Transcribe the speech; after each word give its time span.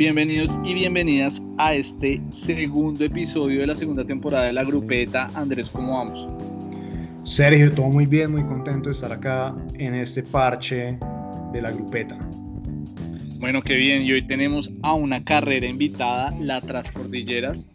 Bienvenidos 0.00 0.58
y 0.64 0.72
bienvenidas 0.72 1.42
a 1.58 1.74
este 1.74 2.22
segundo 2.32 3.04
episodio 3.04 3.60
de 3.60 3.66
la 3.66 3.76
segunda 3.76 4.02
temporada 4.02 4.46
de 4.46 4.54
la 4.54 4.64
grupeta. 4.64 5.30
Andrés, 5.34 5.68
¿cómo 5.68 5.98
vamos? 5.98 6.26
Sergio, 7.22 7.70
todo 7.70 7.88
muy 7.88 8.06
bien, 8.06 8.32
muy 8.32 8.42
contento 8.44 8.88
de 8.88 8.94
estar 8.94 9.12
acá 9.12 9.54
en 9.74 9.94
este 9.94 10.22
parche 10.22 10.98
de 11.52 11.60
la 11.60 11.70
grupeta. 11.72 12.18
Bueno, 13.40 13.60
qué 13.60 13.74
bien. 13.74 14.00
Y 14.00 14.12
hoy 14.12 14.26
tenemos 14.26 14.72
a 14.80 14.94
una 14.94 15.22
carrera 15.22 15.66
invitada, 15.66 16.34
la 16.40 16.62
Transcordilleras, 16.62 17.68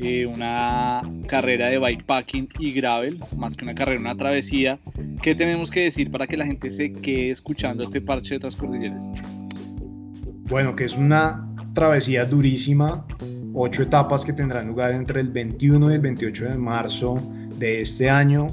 eh, 0.00 0.24
una 0.24 1.02
carrera 1.26 1.68
de 1.68 1.76
bikepacking 1.76 2.48
y 2.58 2.72
gravel, 2.72 3.20
más 3.36 3.54
que 3.54 3.66
una 3.66 3.74
carrera, 3.74 4.00
una 4.00 4.16
travesía. 4.16 4.78
¿Qué 5.20 5.34
tenemos 5.34 5.70
que 5.70 5.80
decir 5.80 6.10
para 6.10 6.26
que 6.26 6.38
la 6.38 6.46
gente 6.46 6.70
se 6.70 6.90
quede 6.90 7.32
escuchando 7.32 7.84
este 7.84 8.00
parche 8.00 8.36
de 8.36 8.40
Transcordilleras? 8.40 9.10
Bueno, 10.48 10.74
que 10.74 10.84
es 10.84 10.96
una 10.96 11.46
travesía 11.76 12.24
durísima, 12.24 13.06
ocho 13.52 13.82
etapas 13.82 14.24
que 14.24 14.32
tendrán 14.32 14.66
lugar 14.66 14.92
entre 14.92 15.20
el 15.20 15.28
21 15.28 15.90
y 15.90 15.94
el 15.94 16.00
28 16.00 16.44
de 16.46 16.56
marzo 16.56 17.22
de 17.58 17.82
este 17.82 18.08
año. 18.08 18.46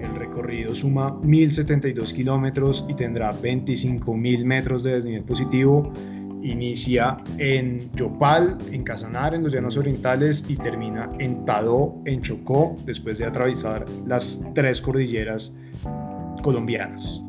El 0.00 0.14
recorrido 0.16 0.74
suma 0.74 1.12
1.072 1.20 2.12
kilómetros 2.14 2.86
y 2.88 2.94
tendrá 2.94 3.32
25.000 3.32 4.44
metros 4.44 4.82
de 4.82 4.94
desnivel 4.94 5.24
positivo. 5.24 5.92
Inicia 6.42 7.18
en 7.36 7.90
Yopal, 7.92 8.56
en 8.72 8.82
Casanar, 8.82 9.34
en 9.34 9.44
los 9.44 9.52
Llanos 9.52 9.76
Orientales 9.76 10.42
y 10.48 10.56
termina 10.56 11.10
en 11.18 11.44
Tadó, 11.44 12.00
en 12.06 12.22
Chocó, 12.22 12.76
después 12.86 13.18
de 13.18 13.26
atravesar 13.26 13.84
las 14.06 14.42
tres 14.54 14.80
cordilleras 14.80 15.54
colombianas. 16.42 17.23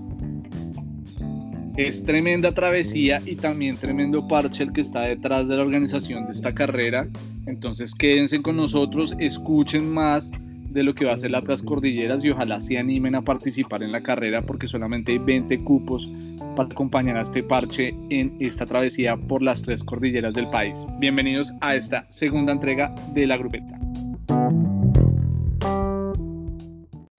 Es 1.77 2.05
tremenda 2.05 2.53
travesía 2.53 3.21
y 3.25 3.35
también 3.35 3.75
tremendo 3.75 4.25
parche 4.25 4.63
el 4.63 4.71
que 4.71 4.79
está 4.79 5.01
detrás 5.01 5.45
de 5.49 5.57
la 5.57 5.63
organización 5.63 6.26
de 6.26 6.32
esta 6.32 6.55
carrera. 6.55 7.05
Entonces 7.48 7.93
quédense 7.93 8.41
con 8.41 8.55
nosotros, 8.55 9.13
escuchen 9.20 9.93
más 9.93 10.32
de 10.70 10.84
lo 10.84 10.95
que 10.95 11.04
va 11.04 11.13
a 11.13 11.17
ser 11.17 11.32
las 11.32 11.62
Cordilleras 11.63 12.23
y 12.23 12.29
ojalá 12.29 12.62
se 12.62 12.77
animen 12.77 13.15
a 13.15 13.21
participar 13.21 13.84
en 13.84 13.91
la 13.91 14.01
carrera 14.01 14.41
porque 14.41 14.67
solamente 14.67 15.12
hay 15.12 15.17
20 15.17 15.59
cupos 15.65 16.09
para 16.55 16.70
acompañar 16.70 17.17
a 17.17 17.23
este 17.23 17.43
parche 17.43 17.93
en 18.10 18.34
esta 18.39 18.65
travesía 18.65 19.17
por 19.17 19.41
las 19.41 19.62
tres 19.62 19.84
cordilleras 19.84 20.34
del 20.34 20.49
país. 20.49 20.85
Bienvenidos 20.99 21.54
a 21.60 21.76
esta 21.76 22.05
segunda 22.10 22.54
entrega 22.54 22.95
de 23.13 23.27
la 23.27 23.35
grupeta. 23.35 23.85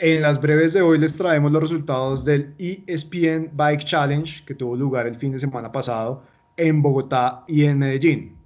En 0.09 0.23
las 0.23 0.41
breves 0.41 0.73
de 0.73 0.83
hoy 0.83 0.99
les 1.01 1.17
traemos 1.17 1.51
los 1.51 1.61
resultados 1.61 2.25
del 2.25 2.55
ESPN 2.59 3.51
Bike 3.53 3.85
Challenge 3.85 4.45
que 4.45 4.55
tuvo 4.55 4.77
lugar 4.77 5.09
el 5.09 5.17
fin 5.17 5.33
de 5.33 5.41
semana 5.41 5.73
pasado 5.73 6.23
en 6.57 6.81
Bogotá 6.81 7.43
y 7.49 7.65
en 7.65 7.81
Medellín. 7.81 8.37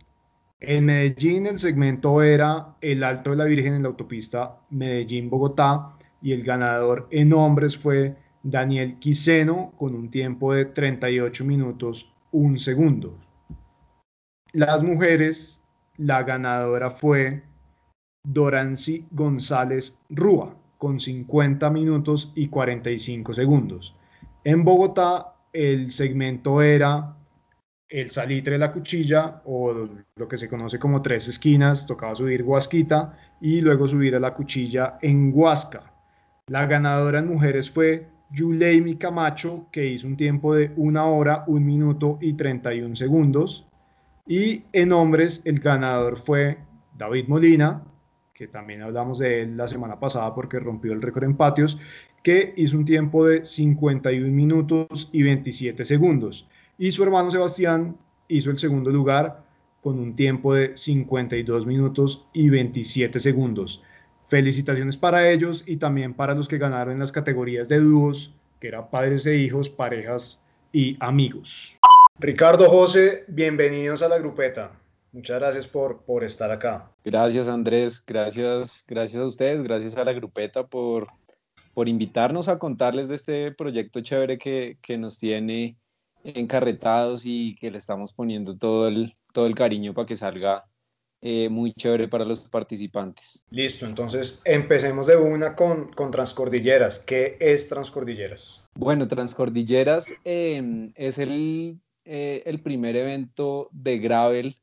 En 0.59 0.87
Medellín 0.87 1.45
el 1.45 1.59
segmento 1.59 2.23
era 2.23 2.77
el 2.81 3.05
Alto 3.05 3.33
de 3.33 3.37
la 3.37 3.45
Virgen 3.45 3.75
en 3.75 3.83
la 3.83 3.91
autopista 3.91 4.59
Medellín-Bogotá 4.71 5.99
y 6.23 6.33
el 6.33 6.45
ganador 6.45 7.07
en 7.11 7.31
hombres 7.35 7.77
fue 7.77 8.17
Daniel 8.43 8.99
Quiseno 8.99 9.75
con 9.77 9.95
un 9.95 10.11
tiempo 10.11 10.55
de 10.55 10.65
38 10.65 11.45
minutos 11.45 12.11
1 12.33 12.57
segundo. 12.57 13.19
Las 14.55 14.83
mujeres, 14.83 15.61
la 15.99 16.23
ganadora 16.23 16.91
fue 16.91 17.43
Dorancy 18.25 19.07
González 19.11 19.99
Rúa 20.09 20.57
con 20.81 20.99
50 20.99 21.69
minutos 21.69 22.33
y 22.35 22.49
45 22.49 23.35
segundos. 23.35 23.95
En 24.45 24.65
Bogotá 24.65 25.35
el 25.53 25.91
segmento 25.91 26.63
era 26.63 27.15
el 27.87 28.09
salitre 28.11 28.55
de 28.55 28.61
la 28.61 28.73
cuchilla 28.73 29.43
o 29.45 29.75
lo 30.17 30.27
que 30.27 30.39
se 30.39 30.49
conoce 30.49 30.79
como 30.79 31.03
tres 31.03 31.29
esquinas, 31.29 31.87
tocaba 31.87 32.15
subir 32.15 32.43
Huasquita 32.43 33.15
y 33.43 33.61
luego 33.61 33.87
subir 33.87 34.15
a 34.15 34.21
la 34.21 34.33
cuchilla 34.33 34.97
en 35.03 35.33
Huasca. 35.35 35.93
La 36.47 36.65
ganadora 36.65 37.19
en 37.19 37.29
mujeres 37.29 37.71
fue 37.71 38.09
Yuleimi 38.31 38.97
Camacho, 38.97 39.67
que 39.71 39.87
hizo 39.87 40.07
un 40.07 40.17
tiempo 40.17 40.55
de 40.55 40.73
una 40.77 41.05
hora, 41.05 41.45
un 41.47 41.67
minuto 41.67 42.17
y 42.23 42.33
31 42.33 42.97
segundos. 42.97 43.67
Y 44.27 44.63
en 44.73 44.93
hombres 44.93 45.43
el 45.45 45.61
ganador 45.61 46.17
fue 46.17 46.57
David 46.97 47.29
Molina, 47.29 47.83
que 48.41 48.49
también 48.49 48.81
hablamos 48.81 49.19
de 49.19 49.43
él 49.43 49.59
la 49.59 49.69
semana 49.69 50.01
pasada 50.01 50.35
porque 50.35 50.59
rompió 50.59 50.95
el 50.95 51.03
récord 51.03 51.25
en 51.25 51.37
patios, 51.37 51.77
que 52.23 52.55
hizo 52.57 52.79
un 52.79 52.87
tiempo 52.87 53.27
de 53.27 53.45
51 53.45 54.33
minutos 54.33 55.11
y 55.13 55.23
27 55.23 55.85
segundos. 55.85 56.49
Y 56.79 56.91
su 56.91 57.03
hermano 57.03 57.31
Sebastián 57.31 57.99
hizo 58.29 58.51
el 58.51 58.59
segundo 58.59 58.89
lugar 58.91 59.45
con 59.83 59.99
un 59.99 60.17
tiempo 60.17 60.55
de 60.55 60.75
52 60.75 61.67
minutos 61.67 62.25
y 62.33 62.49
27 62.49 63.21
segundos. 63.21 63.83
Felicitaciones 64.29 64.97
para 64.97 65.31
ellos 65.31 65.63
y 65.67 65.77
también 65.77 66.15
para 66.15 66.35
los 66.35 66.49
que 66.49 66.57
ganaron 66.57 66.95
en 66.95 67.01
las 67.01 67.13
categorías 67.13 67.69
de 67.69 67.79
dúos, 67.79 68.33
que 68.59 68.69
eran 68.69 68.89
padres 68.89 69.27
e 69.27 69.37
hijos, 69.37 69.69
parejas 69.69 70.41
y 70.73 70.97
amigos. 71.01 71.77
Ricardo 72.19 72.71
José, 72.71 73.23
bienvenidos 73.29 74.01
a 74.01 74.09
la 74.09 74.17
grupeta. 74.17 74.80
Muchas 75.13 75.39
gracias 75.41 75.67
por, 75.67 76.03
por 76.03 76.23
estar 76.25 76.51
acá. 76.51 76.91
Gracias 77.05 77.49
Andrés, 77.49 78.05
gracias, 78.07 78.85
gracias 78.87 79.21
a 79.21 79.27
ustedes, 79.27 79.63
gracias 79.63 79.97
a 79.97 80.05
la 80.05 80.13
grupeta 80.13 80.67
por, 80.67 81.09
por 81.75 81.89
invitarnos 81.89 82.49
a 82.49 82.59
contarles 82.59 83.09
de 83.09 83.17
este 83.17 83.53
proyecto 83.53 84.01
chévere 84.01 84.39
que, 84.39 84.79
que 84.81 84.99
nos 84.99 85.19
tiene 85.19 85.77
encarretados 86.23 87.23
y 87.25 87.57
que 87.57 87.71
le 87.71 87.79
estamos 87.79 88.13
poniendo 88.13 88.57
todo 88.57 88.89
el, 88.89 89.17
todo 89.33 89.47
el 89.47 89.55
cariño 89.55 89.95
para 89.95 90.07
que 90.07 90.17
salga 90.17 90.65
eh, 91.23 91.49
muy 91.49 91.75
chévere 91.75 92.09
para 92.09 92.25
los 92.25 92.49
participantes. 92.49 93.45
Listo, 93.51 93.87
entonces 93.87 94.41
empecemos 94.45 95.07
de 95.07 95.17
una 95.17 95.55
con, 95.55 95.93
con 95.93 96.11
Transcordilleras. 96.11 96.99
¿Qué 97.01 97.37
es 97.41 97.69
Transcordilleras? 97.69 98.63
Bueno, 98.75 99.07
Transcordilleras 99.07 100.07
eh, 100.25 100.93
es 100.95 101.19
el, 101.19 101.79
eh, 102.05 102.43
el 102.47 102.63
primer 102.63 102.97
evento 102.97 103.69
de 103.73 103.99
gravel 103.99 104.57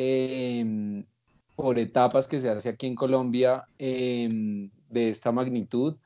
Em, 0.00 1.04
por 1.56 1.76
etapas 1.76 2.28
que 2.28 2.38
se 2.38 2.48
hace 2.48 2.68
aquí 2.68 2.86
en 2.86 2.94
Colombia 2.94 3.64
em, 3.78 4.70
de 4.88 5.08
esta 5.08 5.32
magnitud. 5.32 5.96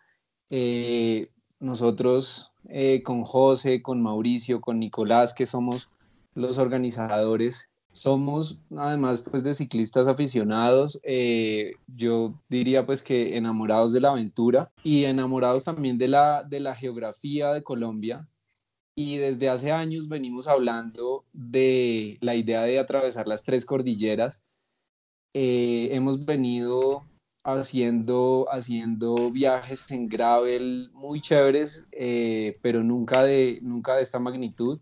Eh, 0.48 1.28
nosotros 1.60 2.52
eh, 2.70 3.02
con 3.02 3.22
José, 3.22 3.82
con 3.82 4.00
Mauricio, 4.00 4.62
con 4.62 4.78
Nicolás, 4.78 5.34
que 5.34 5.44
somos 5.44 5.90
los 6.34 6.56
organizadores, 6.56 7.68
somos 7.92 8.62
además 8.74 9.24
pues 9.30 9.44
de 9.44 9.54
ciclistas 9.54 10.08
aficionados, 10.08 10.98
eh, 11.02 11.72
yo 11.86 12.40
diría 12.48 12.86
pues 12.86 13.02
que 13.02 13.36
enamorados 13.36 13.92
de 13.92 14.00
la 14.00 14.12
aventura 14.12 14.72
y 14.82 15.04
enamorados 15.04 15.64
también 15.64 15.98
de 15.98 16.08
la, 16.08 16.44
de 16.44 16.60
la 16.60 16.74
geografía 16.74 17.52
de 17.52 17.62
Colombia, 17.62 18.26
y 18.94 19.16
desde 19.16 19.48
hace 19.48 19.72
años 19.72 20.08
venimos 20.08 20.46
hablando 20.48 21.24
de 21.32 22.18
la 22.20 22.34
idea 22.34 22.62
de 22.62 22.78
atravesar 22.78 23.26
las 23.26 23.42
tres 23.44 23.64
cordilleras. 23.64 24.42
Eh, 25.34 25.88
hemos 25.92 26.24
venido 26.24 27.04
haciendo, 27.42 28.46
haciendo 28.50 29.30
viajes 29.30 29.90
en 29.90 30.08
gravel 30.08 30.90
muy 30.92 31.20
chéveres, 31.20 31.88
eh, 31.92 32.58
pero 32.62 32.82
nunca 32.82 33.22
de, 33.22 33.60
nunca 33.62 33.96
de 33.96 34.02
esta 34.02 34.18
magnitud. 34.18 34.80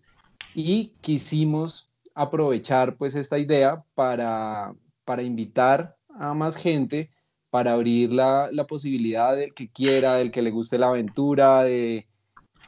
Y 0.54 0.94
quisimos 1.00 1.92
aprovechar 2.14 2.96
pues 2.96 3.14
esta 3.14 3.38
idea 3.38 3.78
para, 3.94 4.74
para 5.04 5.22
invitar 5.22 5.96
a 6.18 6.34
más 6.34 6.56
gente, 6.56 7.10
para 7.50 7.74
abrir 7.74 8.12
la, 8.12 8.48
la 8.52 8.66
posibilidad 8.66 9.36
del 9.36 9.54
que 9.54 9.70
quiera, 9.70 10.14
del 10.14 10.32
que 10.32 10.42
le 10.42 10.50
guste 10.50 10.78
la 10.78 10.88
aventura, 10.88 11.62
de, 11.62 12.08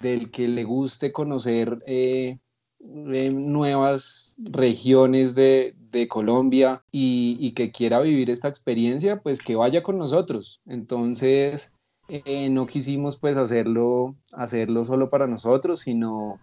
del 0.03 0.31
que 0.31 0.49
le 0.49 0.65
guste 0.65 1.13
conocer 1.13 1.83
eh, 1.87 2.39
eh, 2.81 3.31
nuevas 3.31 4.35
regiones 4.39 5.35
de, 5.35 5.75
Colombia 6.09 6.83
y, 6.91 7.53
que 7.53 7.71
quiera 7.71 8.01
vivir 8.01 8.31
esta 8.31 8.49
experiencia, 8.49 9.21
pues 9.21 9.41
que 9.41 9.57
vaya 9.57 9.83
con 9.83 9.99
nosotros. 9.99 10.63
Entonces, 10.65 11.77
eh, 12.09 12.49
no 12.49 12.67
quisimos 12.67 13.19
pues 13.19 13.37
hacerlo, 13.37 14.17
hacerlo 14.33 14.85
solo 14.87 15.11
para 15.11 15.27
nosotros, 15.27 15.81
sino, 15.81 16.41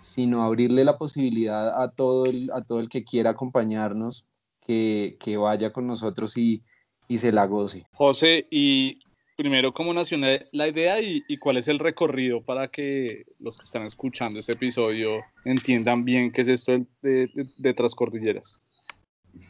sino 0.00 0.44
abrirle 0.44 0.84
la 0.84 0.98
posibilidad 0.98 1.82
a 1.82 1.90
todo 1.90 2.26
el, 2.26 2.50
a 2.52 2.62
todo 2.64 2.80
el 2.80 2.90
que 2.90 3.02
quiera 3.02 3.30
acompañarnos, 3.30 4.28
que, 4.60 5.16
vaya 5.40 5.72
con 5.72 5.86
nosotros 5.86 6.36
y, 6.36 6.62
y 7.08 7.16
se 7.16 7.32
la 7.32 7.46
goce. 7.46 7.84
José, 7.94 8.46
y 8.50 9.00
primero 9.36 9.72
cómo 9.72 9.92
nació 9.92 10.18
la 10.52 10.68
idea 10.68 11.00
y, 11.00 11.36
cuál 11.38 11.58
es 11.58 11.68
el 11.68 11.78
recorrido 11.78 12.42
para 12.42 12.68
que 12.68 13.26
los 13.38 13.58
que 13.58 13.64
están 13.64 13.82
escuchando 13.82 14.40
este 14.40 14.52
episodio 14.52 15.20
entiendan 15.44 16.04
bien 16.04 16.32
qué 16.32 16.40
es 16.40 16.48
esto 16.48 16.72
de, 17.02 17.28
de, 17.58 17.74
Transcordilleras. 17.74 18.58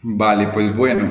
Vale, 0.02 0.48
pues 0.48 0.76
bueno, 0.76 1.08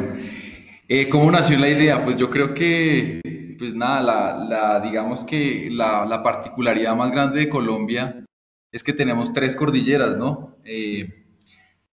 eh, 0.90 1.08
¿cómo 1.08 1.32
nació 1.32 1.58
la 1.58 1.70
idea? 1.70 2.04
Pues 2.04 2.18
yo 2.18 2.30
creo 2.30 2.54
que, 2.54 3.22
pues 3.58 3.74
nada, 3.74 4.46
la, 4.46 4.80
digamos 4.82 5.24
que 5.24 5.70
la, 5.72 6.22
particularidad 6.22 6.96
más 6.96 7.12
grande 7.12 7.40
de 7.40 7.50
Colombia 7.50 8.26
es 8.72 8.84
que 8.84 8.92
tenemos 8.92 9.32
tres 9.32 9.56
cordilleras, 9.56 10.18
¿no? 10.18 10.58
Eh, 10.66 11.10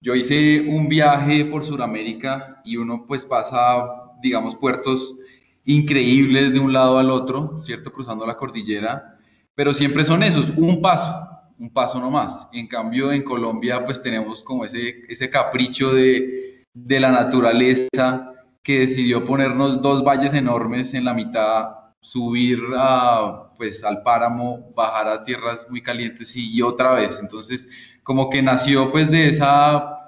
yo 0.02 0.16
hice 0.16 0.62
un 0.62 0.88
viaje 0.88 1.44
por 1.44 1.66
Sudamérica 1.66 2.62
y 2.64 2.78
uno 2.78 3.06
pues 3.06 3.26
pasa, 3.26 3.84
digamos, 4.22 4.56
puertos 4.56 5.19
increíbles 5.66 6.54
de 6.54 6.60
un 6.60 6.74
lado 6.74 6.98
al 7.00 7.10
otro, 7.10 7.60
¿cierto? 7.60 7.92
Cruzando 7.92 8.26
la 8.26 8.38
cordillera, 8.38 9.18
pero 9.56 9.74
siempre 9.74 10.04
son 10.04 10.24
esos, 10.24 10.52
un 10.58 10.82
paso, 10.82 11.14
un 11.58 11.70
paso 11.72 12.00
nomás. 12.00 12.48
En 12.54 12.68
cambio, 12.68 13.12
en 13.12 13.24
Colombia 13.24 13.86
pues 13.86 14.02
tenemos 14.02 14.44
como 14.44 14.66
ese, 14.66 15.04
ese 15.08 15.30
capricho 15.30 15.94
de, 15.94 16.66
de 16.74 17.00
la 17.00 17.12
naturaleza 17.12 18.34
que 18.64 18.80
decidió 18.80 19.26
ponernos 19.26 19.82
dos 19.82 20.04
valles 20.04 20.34
enormes 20.34 20.94
en 20.94 21.06
la 21.06 21.14
mitad, 21.14 21.70
subir 22.02 22.60
a, 22.78 23.52
pues, 23.58 23.84
al 23.84 24.04
páramo, 24.04 24.72
bajar 24.76 25.08
a 25.08 25.24
tierras 25.24 25.66
muy 25.70 25.82
calientes 25.82 26.36
y, 26.36 26.62
otra 26.62 26.94
vez. 26.94 27.20
Entonces, 27.22 27.68
como 28.04 28.30
que 28.30 28.42
nació 28.42 28.92
pues 28.92 29.10
de 29.12 29.28
esa 29.28 29.99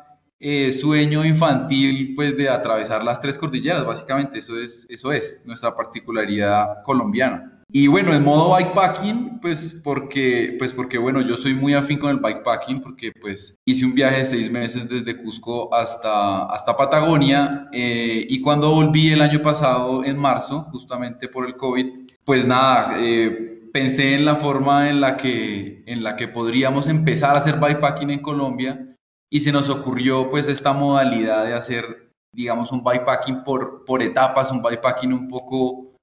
eh, 0.42 0.72
sueño 0.72 1.24
infantil 1.24 2.14
pues 2.16 2.36
de 2.36 2.50
atravesar 2.50 3.04
las 3.04 3.22
tres 3.22 3.38
cordilleras, 3.38 3.86
básicamente 3.86 4.40
eso 4.40 4.60
es, 4.60 4.88
eso 4.90 5.12
es 5.12 5.44
nuestra 5.46 5.76
particularidad 5.76 6.82
colombiana. 6.84 7.60
Y 7.74 7.88
bueno, 7.88 8.14
en 8.14 8.24
modo 8.24 8.58
bikepacking, 8.58 9.40
pues 9.40 9.80
porque, 9.82 10.56
pues 10.60 10.74
porque 10.74 10.98
bueno, 10.98 11.22
yo 11.22 11.38
soy 11.38 11.54
muy 11.54 11.74
afín 11.74 12.00
con 12.00 12.10
el 12.10 12.18
bikepacking 12.18 12.82
porque 12.82 13.14
pues 13.22 13.58
hice 13.66 13.86
un 13.86 13.94
viaje 13.94 14.18
de 14.18 14.26
seis 14.26 14.52
meses 14.52 14.90
desde 14.90 15.16
Cusco 15.16 15.74
hasta, 15.74 16.48
hasta 16.48 16.76
Patagonia 16.76 17.70
eh, 17.72 18.26
y 18.28 18.42
cuando 18.42 18.72
volví 18.72 19.14
el 19.14 19.22
año 19.22 19.42
pasado, 19.42 20.04
en 20.04 20.18
marzo, 20.18 20.64
justamente 20.72 21.30
por 21.30 21.46
el 21.46 21.56
COVID, 21.56 21.86
pues 22.26 22.46
nada, 22.46 22.98
eh, 23.00 23.62
pensé 23.72 24.16
en 24.16 24.26
la 24.26 24.36
forma 24.36 24.90
en 24.90 25.00
la, 25.00 25.16
que, 25.16 25.84
en 25.86 26.04
la 26.04 26.18
que 26.18 26.28
podríamos 26.28 26.88
empezar 26.88 27.36
a 27.36 27.40
hacer 27.40 27.58
bikepacking 27.58 28.10
en 28.10 28.20
Colombia 28.20 28.91
y 29.34 29.40
se 29.40 29.52
nos 29.52 29.70
ocurrió 29.70 30.30
pues 30.30 30.48
esta 30.50 30.74
modalidad 30.74 31.46
de 31.46 31.54
hacer, 31.54 32.12
digamos, 32.34 32.72
un 32.72 32.84
bikepacking 32.84 33.44
por, 33.46 33.86
por 33.86 34.04
etapas, 34.04 34.52
un 34.52 34.62
bikepacking 34.62 35.14
un 35.14 35.30
poco 35.30 35.96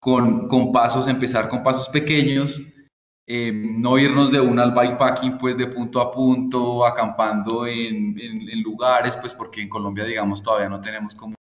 con, 0.00 0.48
con 0.48 0.72
pasos, 0.72 1.06
empezar 1.06 1.48
con 1.50 1.62
pasos 1.62 1.90
pequeños, 1.90 2.58
eh, 3.26 3.52
no 3.52 3.98
irnos 3.98 4.30
de 4.32 4.40
una 4.40 4.62
al 4.62 4.72
bikepacking 4.72 5.36
pues 5.36 5.58
de 5.58 5.66
punto 5.66 6.00
a 6.00 6.10
punto, 6.10 6.86
acampando 6.86 7.66
en, 7.66 8.18
en, 8.18 8.62
lugares, 8.62 9.16
pues 9.18 9.34
porque 9.34 9.60
en 9.60 9.68
Colombia 9.68 10.04
digamos 10.04 10.42
todavía 10.42 10.68
no 10.70 10.80
tenemos 10.80 11.14
como, 11.14 11.34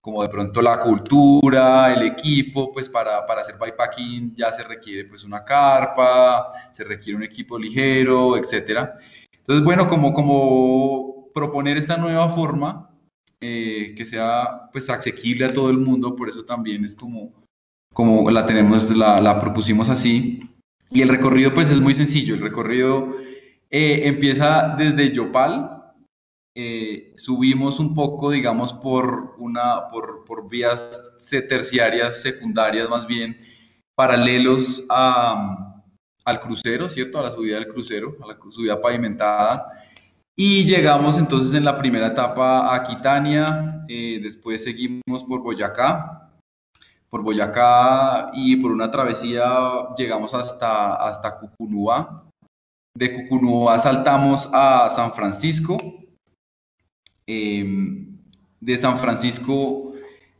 como 0.00 0.22
de 0.22 0.28
pronto 0.28 0.62
la 0.62 0.78
cultura, 0.78 1.92
el 1.92 2.02
equipo, 2.02 2.72
pues 2.72 2.88
para, 2.88 3.26
para 3.26 3.40
hacer 3.40 3.56
bikepacking 3.58 4.36
ya 4.36 4.52
se 4.52 4.62
requiere 4.62 5.08
pues 5.08 5.24
una 5.24 5.44
carpa, 5.44 6.52
se 6.70 6.84
requiere 6.84 7.16
un 7.16 7.24
equipo 7.24 7.58
ligero, 7.58 8.36
etcétera. 8.36 8.96
Entonces 9.46 9.64
bueno, 9.64 9.86
como, 9.86 11.30
proponer 11.32 11.76
esta 11.76 11.96
nueva 11.96 12.28
forma 12.28 12.90
eh, 13.40 13.94
que 13.96 14.04
sea 14.04 14.70
pues 14.72 14.90
asequible 14.90 15.44
a 15.44 15.52
todo 15.52 15.70
el 15.70 15.78
mundo, 15.78 16.16
por 16.16 16.28
eso 16.28 16.44
también 16.44 16.84
es 16.84 16.96
como 16.96 18.30
la 18.30 18.44
tenemos, 18.44 18.90
la, 18.90 19.40
propusimos 19.40 19.88
así. 19.88 20.40
Y 20.90 21.02
el 21.02 21.08
recorrido 21.08 21.54
pues 21.54 21.70
es 21.70 21.80
muy 21.80 21.94
sencillo, 21.94 22.34
el 22.34 22.40
recorrido 22.40 23.16
eh, 23.70 24.00
empieza 24.04 24.74
desde 24.76 25.12
Yopal, 25.12 25.94
eh, 26.56 27.14
subimos 27.16 27.78
un 27.78 27.94
poco, 27.94 28.30
digamos, 28.32 28.72
por, 28.72 29.36
una, 29.38 29.88
por, 29.90 30.48
vías 30.48 31.14
terciarias, 31.48 32.20
secundarias 32.20 32.88
más 32.88 33.06
bien, 33.06 33.38
paralelos 33.94 34.84
a, 34.88 35.75
al 36.26 36.40
crucero, 36.40 36.88
¿cierto? 36.90 37.18
A 37.18 37.22
la 37.22 37.30
subida 37.30 37.54
del 37.54 37.68
crucero, 37.68 38.16
a 38.22 38.26
la 38.26 38.38
subida 38.50 38.80
pavimentada. 38.80 39.72
Y 40.36 40.64
llegamos 40.64 41.16
entonces 41.16 41.54
en 41.54 41.64
la 41.64 41.78
primera 41.78 42.08
etapa 42.08 42.74
a 42.74 42.84
Quitania, 42.84 43.84
eh, 43.88 44.20
después 44.22 44.64
seguimos 44.64 45.24
por 45.26 45.40
Boyacá, 45.40 46.30
por 47.08 47.22
Boyacá 47.22 48.30
y 48.34 48.56
por 48.56 48.72
una 48.72 48.90
travesía 48.90 49.48
llegamos 49.96 50.34
hasta, 50.34 50.96
hasta 50.96 51.38
Cucunúa. 51.38 52.24
De 52.94 53.14
Cucunúa 53.14 53.78
saltamos 53.78 54.50
a 54.52 54.90
San 54.90 55.14
Francisco. 55.14 55.78
Em, 57.26 58.18
de 58.60 58.76
San 58.76 58.98
Francisco 58.98 59.85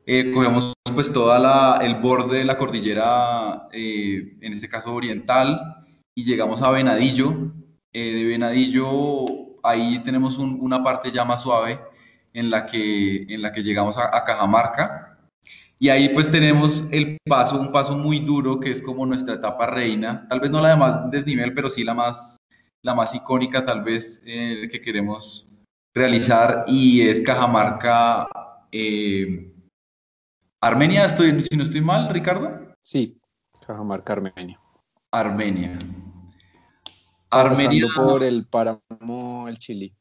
eh, 0.07 0.33
cogemos 0.33 0.73
pues 0.95 1.13
toda 1.13 1.79
el 1.85 1.97
borde 1.97 2.39
de 2.39 2.45
la 2.45 2.57
cordillera, 2.57 3.69
eh, 3.73 4.39
en 4.41 4.53
este 4.55 4.69
caso 4.69 4.95
oriental, 4.95 5.85
y 6.15 6.25
llegamos 6.25 6.63
a 6.63 6.71
Venadillo. 6.71 7.53
Eh, 7.93 8.15
de 8.15 8.25
Venadillo, 8.25 9.25
ahí 9.63 9.99
tenemos 10.05 10.39
una 10.39 10.83
parte 10.83 11.11
ya 11.11 11.25
más 11.25 11.43
suave 11.43 11.81
en 12.33 12.51
la 12.51 12.67
que, 12.67 13.23
en 13.23 13.43
la 13.43 13.53
que 13.53 13.63
llegamos 13.63 13.97
a 13.99 14.25
Cajamarca 14.25 15.17
y 15.79 15.91
ahí 15.91 16.09
pues 16.09 16.31
tenemos 16.31 16.85
el 16.91 17.19
paso, 17.29 17.61
un 17.61 17.71
paso 17.71 17.97
muy 17.99 18.21
duro 18.21 18.59
que 18.61 18.71
es 18.71 18.81
como 18.81 19.05
nuestra 19.05 19.35
etapa 19.35 19.67
reina, 19.67 20.27
tal 20.29 20.41
vez 20.41 20.51
no 20.51 20.61
la 20.61 20.71
de 20.71 20.77
más 20.77 21.11
desnivel, 21.11 21.53
pero 21.53 21.69
sí 21.69 21.85
la 21.85 21.93
más, 21.93 22.39
la 22.83 22.95
más 22.95 23.15
icónica 23.15 23.63
tal 23.63 23.83
vez 23.83 24.23
eh, 24.25 24.69
que 24.71 24.81
queremos 24.81 25.47
realizar 25.95 26.65
y 26.67 27.03
es 27.03 27.21
Cajamarca, 27.21 28.27
eh, 28.73 29.53
Armenia, 30.61 31.05
estoy, 31.05 31.43
si 31.43 31.57
no 31.57 31.65
estoy 31.65 31.81
mal, 31.81 32.09
Ricardo. 32.09 32.75
Sí, 32.83 33.21
Cajamarca, 33.67 34.15
Armenia. 34.15 34.61
Armenia. 35.11 35.79
Armenia. 37.31 37.89
Pasando 37.89 37.95
por 37.95 38.23
el 38.23 38.47
páramo 38.47 39.49
el 39.49 39.59
Chile. 39.59 39.95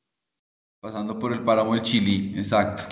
Pasando 0.80 1.20
por 1.20 1.34
el 1.34 1.42
páramo 1.42 1.74
el 1.76 1.82
Chile, 1.82 2.40
exacto. 2.40 2.84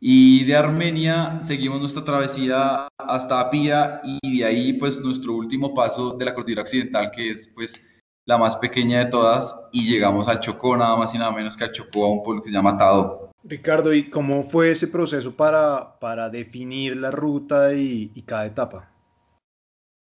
Y 0.00 0.44
de 0.44 0.56
Armenia 0.56 1.40
seguimos 1.42 1.80
nuestra 1.80 2.04
travesía 2.04 2.86
hasta 2.96 3.40
Apia 3.40 4.00
y 4.04 4.38
de 4.38 4.44
ahí 4.44 4.72
pues 4.74 5.00
nuestro 5.00 5.34
último 5.34 5.74
paso 5.74 6.12
de 6.12 6.24
la 6.24 6.34
cordillera 6.34 6.62
occidental 6.62 7.10
que 7.10 7.32
es 7.32 7.48
pues 7.52 7.84
la 8.24 8.38
más 8.38 8.56
pequeña 8.58 9.00
de 9.00 9.06
todas 9.06 9.56
y 9.72 9.88
llegamos 9.90 10.28
al 10.28 10.38
Chocó 10.38 10.76
nada 10.76 10.96
más 10.96 11.12
y 11.14 11.18
nada 11.18 11.32
menos 11.32 11.56
que 11.56 11.64
al 11.64 11.72
Chocó 11.72 12.04
a 12.04 12.12
un 12.12 12.22
pueblo 12.22 12.42
que 12.42 12.50
se 12.50 12.54
llama 12.54 12.76
Tado. 12.76 13.27
Ricardo, 13.48 13.94
¿y 13.94 14.10
cómo 14.10 14.42
fue 14.42 14.70
ese 14.70 14.88
proceso 14.88 15.34
para, 15.34 15.98
para 15.98 16.28
definir 16.28 16.96
la 16.96 17.10
ruta 17.10 17.72
y, 17.74 18.12
y 18.14 18.22
cada 18.22 18.46
etapa? 18.46 18.92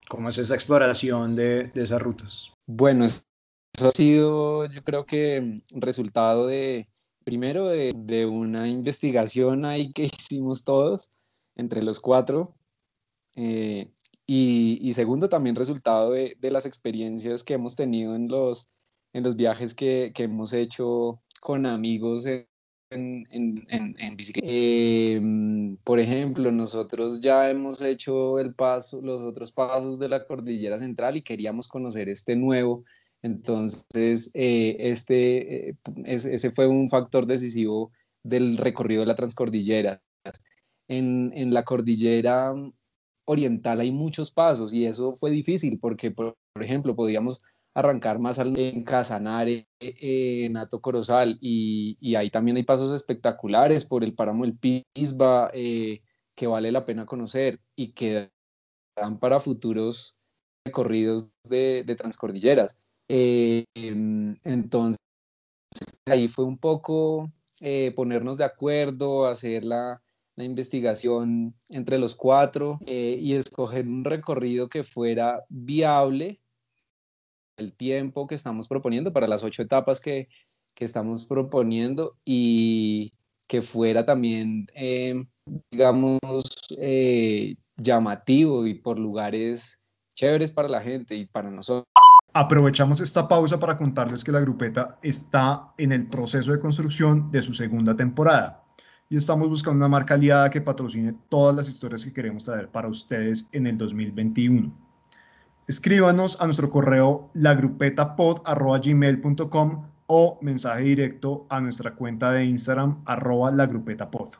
¿Cómo 0.08 0.30
es 0.30 0.38
esa 0.38 0.54
exploración 0.54 1.36
de, 1.36 1.64
de 1.64 1.82
esas 1.82 2.00
rutas? 2.00 2.50
Bueno, 2.66 3.04
eso 3.04 3.22
ha 3.86 3.90
sido 3.90 4.66
yo 4.66 4.82
creo 4.82 5.04
que 5.04 5.60
resultado 5.70 6.46
de, 6.46 6.88
primero 7.28 7.68
de, 7.68 8.26
una 8.26 8.66
investigación 8.68 9.66
ahí 9.66 9.92
que 9.92 10.04
hicimos 10.18 10.64
todos, 10.64 11.10
entre 11.56 11.82
los 11.82 12.00
cuatro, 12.00 12.54
eh, 13.36 13.92
y, 14.26 14.92
segundo 14.94 15.28
también 15.28 15.54
resultado 15.54 16.12
de, 16.12 16.36
las 16.40 16.64
experiencias 16.64 17.44
que 17.44 17.54
hemos 17.54 17.76
tenido 17.76 18.14
en 18.16 18.28
los, 18.28 18.66
en 19.12 19.24
los 19.24 19.36
viajes 19.36 19.74
que, 19.74 20.10
hemos 20.16 20.54
hecho 20.54 21.22
con 21.40 21.66
amigos 21.66 22.24
en, 22.24 22.47
en, 22.90 24.16
bicicleta. 24.16 24.46
Em, 24.50 25.76
por 25.78 26.00
ejemplo, 26.00 26.50
nosotros 26.52 27.20
ya 27.20 27.50
hemos 27.50 27.80
hecho 27.82 28.38
el 28.38 28.54
paso, 28.54 29.00
los 29.02 29.20
otros 29.20 29.52
pasos 29.52 29.98
de 29.98 30.08
la 30.08 30.26
cordillera 30.26 30.78
central 30.78 31.16
y 31.16 31.22
queríamos 31.22 31.68
conocer 31.68 32.08
este 32.08 32.36
nuevo 32.36 32.84
entonces, 33.22 34.30
eh, 34.34 34.76
este, 34.78 35.70
eh, 35.70 35.76
ese 36.04 36.50
fue 36.50 36.68
un 36.68 36.88
factor 36.88 37.26
decisivo 37.26 37.90
del 38.22 38.56
recorrido 38.56 39.00
de 39.00 39.06
la 39.06 39.14
transcordillera. 39.14 40.02
En, 40.88 41.32
en, 41.34 41.52
la 41.52 41.64
cordillera 41.64 42.54
oriental 43.26 43.80
hay 43.80 43.90
muchos 43.90 44.30
pasos 44.30 44.72
y 44.72 44.86
eso 44.86 45.14
fue 45.14 45.30
difícil 45.30 45.78
porque, 45.78 46.10
por, 46.10 46.36
ejemplo, 46.60 46.94
podíamos 46.96 47.40
arrancar 47.78 48.18
más 48.18 48.38
en 48.38 48.82
Casanare, 48.82 49.68
en 49.80 50.56
Ato 50.56 50.80
Corozal, 50.80 51.38
y, 51.40 51.96
y, 52.00 52.16
ahí 52.16 52.30
también 52.30 52.56
hay 52.56 52.64
pasos 52.64 52.92
espectaculares 52.92 53.84
por 53.84 54.02
el 54.02 54.14
páramo 54.14 54.44
del 54.44 54.58
Pisba 54.58 55.50
eh, 55.54 56.02
que 56.34 56.46
vale 56.46 56.72
la 56.72 56.84
pena 56.84 57.06
conocer 57.06 57.60
y 57.76 57.92
que 57.92 58.30
dan 58.96 59.18
para 59.18 59.40
futuros 59.40 60.16
recorridos 60.64 61.30
de, 61.44 61.84
transcordilleras. 61.96 62.76
Eh, 63.08 63.64
entonces, 63.74 64.98
ahí 66.06 66.28
fue 66.28 66.44
un 66.44 66.58
poco 66.58 67.30
eh, 67.60 67.92
ponernos 67.94 68.38
de 68.38 68.44
acuerdo, 68.44 69.26
hacer 69.26 69.64
la, 69.64 70.02
la 70.38 70.44
investigación 70.44 71.54
entre 71.68 71.98
los 71.98 72.14
cuatro 72.14 72.78
eh, 72.86 73.16
y 73.20 73.34
escoger 73.34 73.88
un 73.88 74.04
recorrido 74.04 74.68
que 74.68 74.84
fuera 74.84 75.44
viable 75.48 76.40
el 77.58 77.74
tiempo 77.74 78.26
que 78.26 78.34
estamos 78.34 78.68
proponiendo 78.68 79.12
para 79.12 79.28
las 79.28 79.44
ocho 79.44 79.62
etapas 79.62 80.00
que, 80.00 80.28
que 80.74 80.84
estamos 80.84 81.26
proponiendo 81.26 82.16
y 82.24 83.12
que 83.46 83.62
fuera 83.62 84.04
también, 84.04 84.66
digamos, 85.70 86.18
llamativo 87.76 88.66
y 88.66 88.74
por 88.74 88.98
lugares 88.98 89.80
chéveres 90.14 90.50
para 90.50 90.68
la 90.68 90.80
gente 90.80 91.14
y 91.14 91.26
para 91.26 91.50
nosotros. 91.50 91.86
Aprovechamos 92.34 93.00
esta 93.00 93.26
pausa 93.26 93.58
para 93.58 93.76
contarles 93.76 94.22
que 94.22 94.32
la 94.32 94.40
grupeta 94.40 94.98
está 95.02 95.72
en 95.78 95.92
el 95.92 96.08
proceso 96.08 96.52
de 96.52 96.60
construcción 96.60 97.30
de 97.30 97.40
su 97.40 97.54
segunda 97.54 97.96
temporada 97.96 98.64
y 99.08 99.16
estamos 99.16 99.48
buscando 99.48 99.78
una 99.78 99.88
marca 99.88 100.14
aliada 100.14 100.50
que 100.50 100.60
patrocine 100.60 101.14
todas 101.30 101.56
las 101.56 101.68
historias 101.68 102.04
que 102.04 102.12
queremos 102.12 102.44
traer 102.44 102.68
para 102.70 102.88
ustedes 102.88 103.48
en 103.52 103.66
el 103.66 103.78
2021. 103.78 104.87
Escríbanos 105.68 106.40
a 106.40 106.46
nuestro 106.46 106.70
correo 106.70 107.30
lagrupetapod.gmail.com 107.34 109.84
o 110.06 110.38
mensaje 110.40 110.82
directo 110.82 111.44
a 111.50 111.60
nuestra 111.60 111.94
cuenta 111.94 112.32
de 112.32 112.46
Instagram 112.46 113.02
arroba 113.04 113.50
lagrupetapod. 113.50 114.30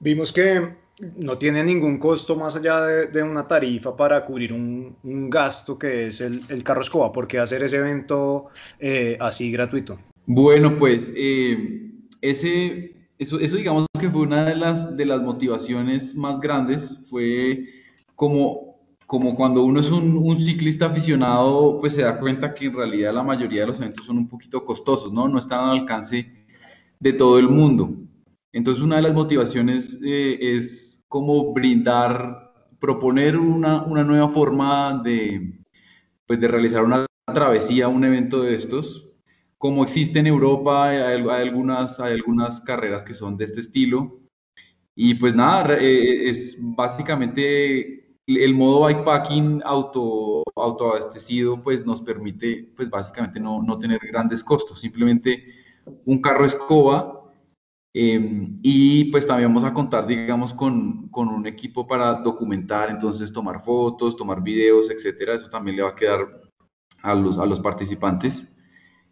Vimos 0.00 0.32
que 0.32 0.74
no 1.16 1.38
tiene 1.38 1.62
ningún 1.62 1.98
costo 1.98 2.34
más 2.34 2.56
allá 2.56 2.80
de, 2.80 3.22
una 3.22 3.46
tarifa 3.46 3.96
para 3.96 4.24
cubrir 4.24 4.52
un, 4.52 4.96
gasto 5.30 5.78
que 5.78 6.08
es 6.08 6.20
el, 6.20 6.42
el, 6.48 6.64
carro 6.64 6.80
escoba. 6.80 7.12
¿Por 7.12 7.28
qué 7.28 7.38
hacer 7.38 7.62
ese 7.62 7.76
evento 7.76 8.46
eh, 8.80 9.16
así 9.20 9.52
gratuito? 9.52 9.96
Bueno, 10.26 10.76
pues 10.76 11.12
eh, 11.14 11.92
ese, 12.20 12.96
eso, 13.20 13.38
eso 13.38 13.56
digamos 13.56 13.86
que 14.00 14.10
fue 14.10 14.22
una 14.22 14.46
de 14.46 14.56
las, 14.56 14.96
de 14.96 15.06
las 15.06 15.22
motivaciones 15.22 16.16
más 16.16 16.40
grandes. 16.40 16.98
Fue 17.08 17.66
como, 18.16 18.75
como 19.06 19.36
cuando 19.36 19.62
uno 19.62 19.80
es 19.80 19.90
un, 19.90 20.16
un, 20.16 20.36
ciclista 20.36 20.86
aficionado, 20.86 21.78
pues 21.80 21.94
se 21.94 22.02
da 22.02 22.18
cuenta 22.18 22.52
que 22.54 22.66
en 22.66 22.74
realidad 22.74 23.14
la 23.14 23.22
mayoría 23.22 23.60
de 23.60 23.68
los 23.68 23.78
eventos 23.78 24.04
son 24.04 24.18
un 24.18 24.28
poquito 24.28 24.64
costosos, 24.64 25.12
¿no? 25.12 25.28
No 25.28 25.38
están 25.38 25.60
al 25.60 25.78
alcance 25.80 26.46
de 26.98 27.12
todo 27.12 27.38
el 27.38 27.48
mundo. 27.48 27.94
Entonces, 28.52 28.82
una 28.82 28.96
de 28.96 29.02
las 29.02 29.14
motivaciones 29.14 29.98
eh, 30.04 30.38
es 30.40 31.04
como 31.08 31.52
brindar, 31.52 32.52
proponer 32.80 33.36
una, 33.36 33.84
una, 33.84 34.02
nueva 34.02 34.28
forma 34.28 35.00
de, 35.04 35.60
pues, 36.26 36.40
de 36.40 36.48
realizar 36.48 36.82
una 36.82 37.06
travesía, 37.32 37.88
un 37.88 38.04
evento 38.04 38.42
de 38.42 38.54
estos. 38.54 39.08
Como 39.58 39.84
existe 39.84 40.18
en 40.18 40.26
Europa, 40.26 40.88
hay, 40.88 41.22
algunas, 41.28 42.00
hay 42.00 42.14
algunas 42.14 42.60
carreras 42.60 43.02
que 43.02 43.14
son 43.14 43.36
de 43.36 43.44
este 43.44 43.60
estilo. 43.60 44.20
Y 44.94 45.14
pues 45.14 45.34
nada, 45.34 45.76
eh, 45.78 46.30
es 46.30 46.56
básicamente 46.58 48.05
el 48.26 48.54
modo 48.54 48.86
bikepacking 48.86 49.62
auto, 49.64 50.42
autoabastecido, 50.54 51.62
pues 51.62 51.86
nos 51.86 52.02
permite, 52.02 52.72
pues 52.76 52.90
básicamente 52.90 53.38
no, 53.40 53.62
no 53.62 53.78
tener 53.78 54.00
grandes 54.00 54.42
costos, 54.42 54.80
simplemente 54.80 55.44
un 56.04 56.20
carro 56.20 56.44
escoba 56.44 57.16
Em, 57.98 58.58
y 58.62 59.04
pues 59.06 59.26
también 59.26 59.48
vamos 59.48 59.64
a 59.64 59.72
contar, 59.72 60.06
digamos, 60.06 60.52
con, 60.52 61.08
con, 61.08 61.28
un 61.28 61.46
equipo 61.46 61.86
para 61.86 62.12
documentar, 62.12 62.90
entonces 62.90 63.32
tomar 63.32 63.58
fotos, 63.62 64.14
tomar 64.18 64.42
videos, 64.42 64.90
etcétera. 64.90 65.34
Eso 65.34 65.48
también 65.48 65.78
le 65.78 65.82
va 65.82 65.88
a 65.88 65.94
quedar 65.96 66.26
a 67.00 67.14
los, 67.14 67.38
a 67.38 67.46
los 67.46 67.58
participantes. 67.58 68.46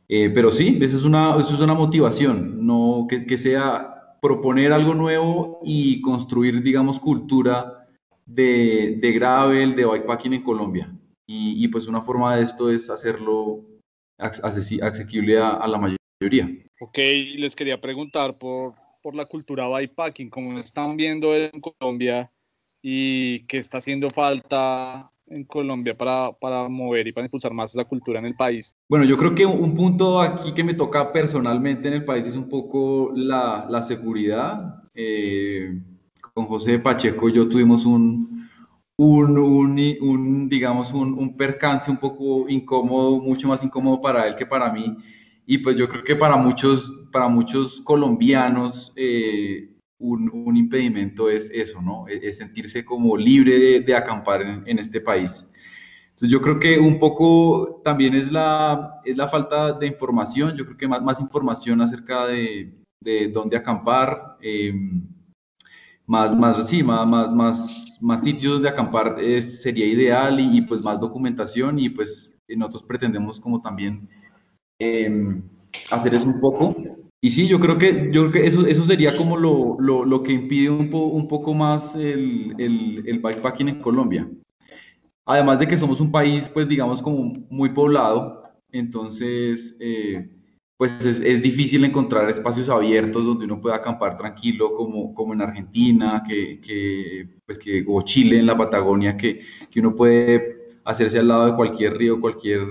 Eh, 0.07 0.29
pero 0.35 0.53
sí, 0.53 0.79
esa 0.83 0.97
es 0.97 1.03
una, 1.05 1.35
eso 1.39 1.55
es 1.55 1.61
una 1.61 1.73
motivación, 1.73 2.67
no 2.67 3.07
que, 3.09 3.25
que, 3.25 3.39
sea 3.39 4.19
proponer 4.21 4.71
algo 4.71 4.95
nuevo 4.95 5.61
y 5.65 6.03
construir, 6.03 6.63
digamos, 6.63 7.01
cultura 7.01 7.84
de, 8.27 8.97
de 9.01 9.13
gravel, 9.13 9.75
de 9.75 9.85
bikepacking 9.85 10.35
en 10.35 10.43
Colombia. 10.43 10.93
Y, 11.27 11.65
y, 11.65 11.69
pues 11.69 11.87
una 11.87 12.03
forma 12.03 12.37
de 12.37 12.43
esto 12.43 12.71
es 12.71 12.91
hacerlo 12.91 13.65
asequible 14.19 15.39
a, 15.39 15.55
a 15.55 15.69
la 15.69 15.79
mayoría. 15.79 16.49
Ok, 16.81 16.99
les 17.37 17.57
quería 17.57 17.81
preguntar 17.81 18.39
por, 18.39 18.75
por 19.03 19.15
la 19.15 19.25
cultura 19.25 19.69
bikepacking, 19.69 20.31
cómo 20.31 20.59
están 20.59 20.97
viendo 20.97 21.35
en 21.35 21.61
Colombia 21.61 22.31
y 22.83 23.41
qué 23.47 23.59
está 23.59 23.79
haciendo 23.79 24.11
falta 24.11 25.11
en 25.27 25.45
Colombia 25.45 25.97
para, 25.97 26.33
para, 26.33 26.69
mover 26.69 27.07
y 27.09 27.13
para 27.13 27.25
impulsar 27.25 27.53
más 27.53 27.73
esa 27.75 27.85
cultura 27.85 28.19
en 28.19 28.27
el 28.27 28.35
país? 28.35 28.75
Bueno, 28.89 29.05
yo 29.05 29.17
creo 29.17 29.35
que 29.35 29.47
un 29.47 29.75
punto 29.75 30.21
aquí 30.21 30.53
que 30.53 30.65
me 30.65 30.75
toca 30.75 31.13
personalmente 31.13 31.89
en 31.89 31.95
el 31.95 32.05
país 32.05 32.27
es 32.27 32.37
un 32.37 32.49
poco 32.49 33.13
la, 33.15 33.67
la 33.69 33.83
seguridad. 33.83 34.83
Eh, 34.95 35.81
con 36.35 36.47
José 36.47 36.79
Pacheco 36.81 37.29
yo 37.29 37.47
tuvimos 37.47 37.87
un, 37.87 38.49
un, 38.99 39.39
un, 39.39 39.97
un 40.01 40.49
digamos, 40.49 40.93
un, 40.93 41.15
un 41.15 41.37
percance 41.37 41.91
un 41.91 41.97
poco 41.97 42.49
incómodo, 42.49 43.21
mucho 43.21 43.49
más 43.49 43.63
incómodo 43.63 44.01
para 44.01 44.27
él 44.27 44.35
que 44.35 44.45
para 44.45 44.73
mí 44.73 44.97
y 45.47 45.59
pues 45.59 45.77
yo 45.77 45.89
creo 45.89 46.03
que 46.03 46.17
para 46.17 46.37
muchos, 46.37 46.93
para 47.13 47.29
muchos 47.29 47.81
colombianos 47.83 48.93
eh, 48.97 49.71
un, 49.99 50.57
impedimento 50.57 51.31
es 51.31 51.51
eso, 51.51 51.81
¿no? 51.81 52.09
E-, 52.09 52.29
es, 52.29 52.39
sentirse 52.39 52.85
como 52.85 53.17
libre 53.17 53.81
de, 53.81 53.95
acampar 53.95 54.43
en, 54.43 54.79
este 54.79 55.01
país. 55.01 55.47
Entonces 56.05 56.31
yo 56.31 56.41
creo 56.41 56.59
que 56.59 56.79
un 56.79 56.99
poco 56.99 57.81
también 57.85 58.15
es 58.15 58.31
la, 58.31 59.01
es 59.05 59.17
la 59.17 59.29
falta 59.29 59.73
de 59.73 59.87
información, 59.87 60.57
yo 60.57 60.65
creo 60.65 60.77
que 60.77 60.89
más, 60.89 61.21
información 61.21 61.81
acerca 61.81 62.27
de, 62.27 62.73
de 63.01 63.29
dónde 63.29 63.57
acampar, 63.57 64.37
eh, 64.41 64.73
más, 66.07 66.35
más, 66.37 66.69
sí, 66.69 66.83
más, 66.83 67.09
más, 67.09 67.33
más, 67.33 67.99
más 68.01 68.23
sitios 68.23 68.63
de 68.63 68.69
acampar 68.69 69.17
es, 69.21 69.63
sería 69.63 69.87
ideal 69.87 70.39
y, 70.41 70.59
y 70.59 70.61
pues 70.63 70.83
más 70.83 71.01
documentación 71.01 71.79
y 71.79 71.89
pues 71.89 72.37
nosotros 72.49 72.83
pretendemos 72.83 73.41
como 73.41 73.61
también 73.61 74.09
Em, 74.79 75.43
hacer 75.91 76.15
eso 76.15 76.29
un 76.29 76.41
poco. 76.41 76.77
Y 77.21 77.31
sí, 77.31 77.47
yo 77.47 77.59
creo 77.59 77.79
que, 77.79 78.11
yo 78.13 78.23
creo 78.23 78.33
que 78.33 78.47
eso, 78.47 78.67
eso 78.67 78.85
sería 78.85 79.17
como 79.17 79.37
lo, 79.37 79.77
lo, 79.79 80.05
lo 80.05 80.23
que 80.23 80.33
impide 80.33 80.69
un, 80.69 80.91
po, 80.91 81.05
un 81.07 81.27
poco 81.27 81.55
más 81.55 81.95
el, 81.95 82.55
el, 82.59 83.03
el, 83.07 83.19
bikepacking 83.19 83.69
en 83.69 83.81
Colombia. 83.81 84.29
Además 85.25 85.59
de 85.59 85.69
que 85.69 85.77
somos 85.77 86.01
un 86.01 86.13
país, 86.13 86.51
pues 86.51 86.69
digamos, 86.69 87.01
como 87.01 87.33
muy 87.49 87.71
poblado, 87.71 88.43
entonces, 88.73 89.75
eh, 89.81 90.29
pues 90.77 91.05
es, 91.05 91.21
es, 91.21 91.43
difícil 91.43 91.85
encontrar 91.85 92.29
espacios 92.29 92.69
abiertos 92.69 93.25
donde 93.25 93.45
uno 93.45 93.61
pueda 93.61 93.77
acampar 93.77 94.17
tranquilo, 94.17 94.75
como, 94.75 95.15
como 95.15 95.33
en 95.35 95.43
Argentina, 95.43 96.23
que, 96.27 96.61
que, 96.61 97.29
pues 97.47 97.59
que, 97.59 97.85
o 97.87 98.03
Chile, 98.03 98.39
en 98.39 98.47
la 98.47 98.57
Patagonia, 98.57 99.17
que, 99.17 99.41
que 99.71 99.81
uno 99.81 99.95
puede 99.95 100.79
hacerse 100.85 101.19
al 101.19 101.29
lado 101.29 101.47
de 101.47 101.57
cualquier 101.57 101.97
río, 101.97 102.21
cualquier... 102.21 102.67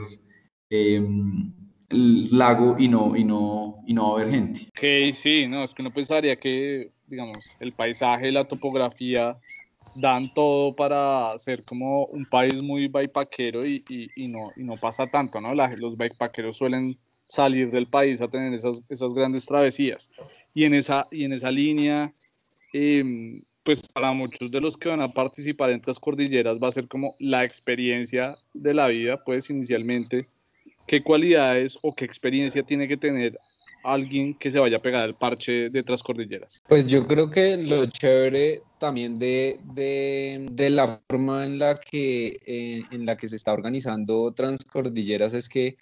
Eh, 0.70 1.02
lago 1.94 2.76
y 2.80 2.88
no, 2.88 3.16
y 3.16 3.24
no, 3.24 3.84
y 3.86 3.94
no 3.94 4.04
va 4.04 4.20
a 4.20 4.22
haber 4.22 4.34
gente. 4.34 4.62
Ok, 4.70 5.14
sí, 5.14 5.48
no, 5.48 5.64
es 5.64 5.74
que 5.74 5.82
uno 5.82 5.92
pensaría 5.92 6.36
que, 6.36 6.92
digamos, 7.08 7.58
el 7.60 7.74
paisaje, 7.74 8.32
la 8.32 8.46
topografía 8.46 9.38
dan 9.96 10.34
todo 10.34 10.76
para 10.76 11.38
ser 11.38 11.64
como 11.64 12.06
un 12.06 12.26
país 12.26 12.62
muy 12.62 12.88
bikepackero 12.88 13.66
y, 13.66 13.84
y, 14.16 14.28
no, 14.28 14.52
y 14.56 14.64
no 14.64 14.76
pasa 14.78 15.08
tanto, 15.08 15.40
¿no? 15.40 15.54
Los 15.54 15.98
bikepackeros 15.98 16.58
suelen 16.58 16.98
salir 17.25 17.72
del 17.72 17.88
país 17.88 18.22
a 18.22 18.27
tener 18.27 18.53
esas, 18.53 18.84
esas 18.89 19.13
grandes 19.13 19.46
travesías. 19.46 20.12
Y 20.53 20.65
en 20.65 20.74
esa, 20.74 21.08
y 21.12 21.24
en 21.25 21.34
esa 21.34 21.51
línea, 21.51 22.13
eh, 22.74 23.42
pues 23.63 23.82
para 23.88 24.12
muchos 24.12 24.51
de 24.51 24.62
los 24.62 24.77
que 24.77 24.89
van 24.89 25.01
a 25.01 25.13
participar 25.13 25.72
en 25.72 25.82
las 25.86 26.00
cordilleras 26.00 26.60
va 26.60 26.68
a 26.68 26.72
ser 26.72 26.88
como 26.88 27.15
la 27.20 27.44
experiencia 27.44 28.38
de 28.53 28.74
la 28.74 28.88
vida, 28.88 29.24
pues 29.24 29.50
inicialmente 29.50 30.27
¿qué 30.88 31.01
cualidades 31.01 31.77
o 31.82 31.96
qué 31.96 32.06
experiencia 32.06 32.63
tiene 32.63 32.88
que 32.88 32.98
tener 32.98 33.38
alguien 33.84 34.34
que 34.36 34.50
se 34.50 34.60
vaya 34.60 34.77
a 34.77 34.82
pegar 34.82 35.08
el 35.08 35.15
parche 35.15 35.70
de 35.70 35.84
Transcordilleras? 35.84 36.63
Pues 36.68 36.88
yo 36.88 37.06
creo 37.06 37.30
que 37.30 37.58
lo 37.58 37.86
chévere 37.86 38.62
también 38.80 39.20
de, 39.20 39.60
de, 39.74 40.48
de 40.51 40.70
la 40.70 41.01
forma 41.10 41.46
en 41.46 41.60
la, 41.60 41.75
que, 41.75 42.39
eh, 42.46 42.84
en 42.92 43.06
la 43.06 43.18
que 43.18 43.27
se 43.27 43.36
está 43.36 43.53
organizando 43.53 44.32
Transcordilleras 44.32 45.34
es 45.34 45.50
que 45.50 45.77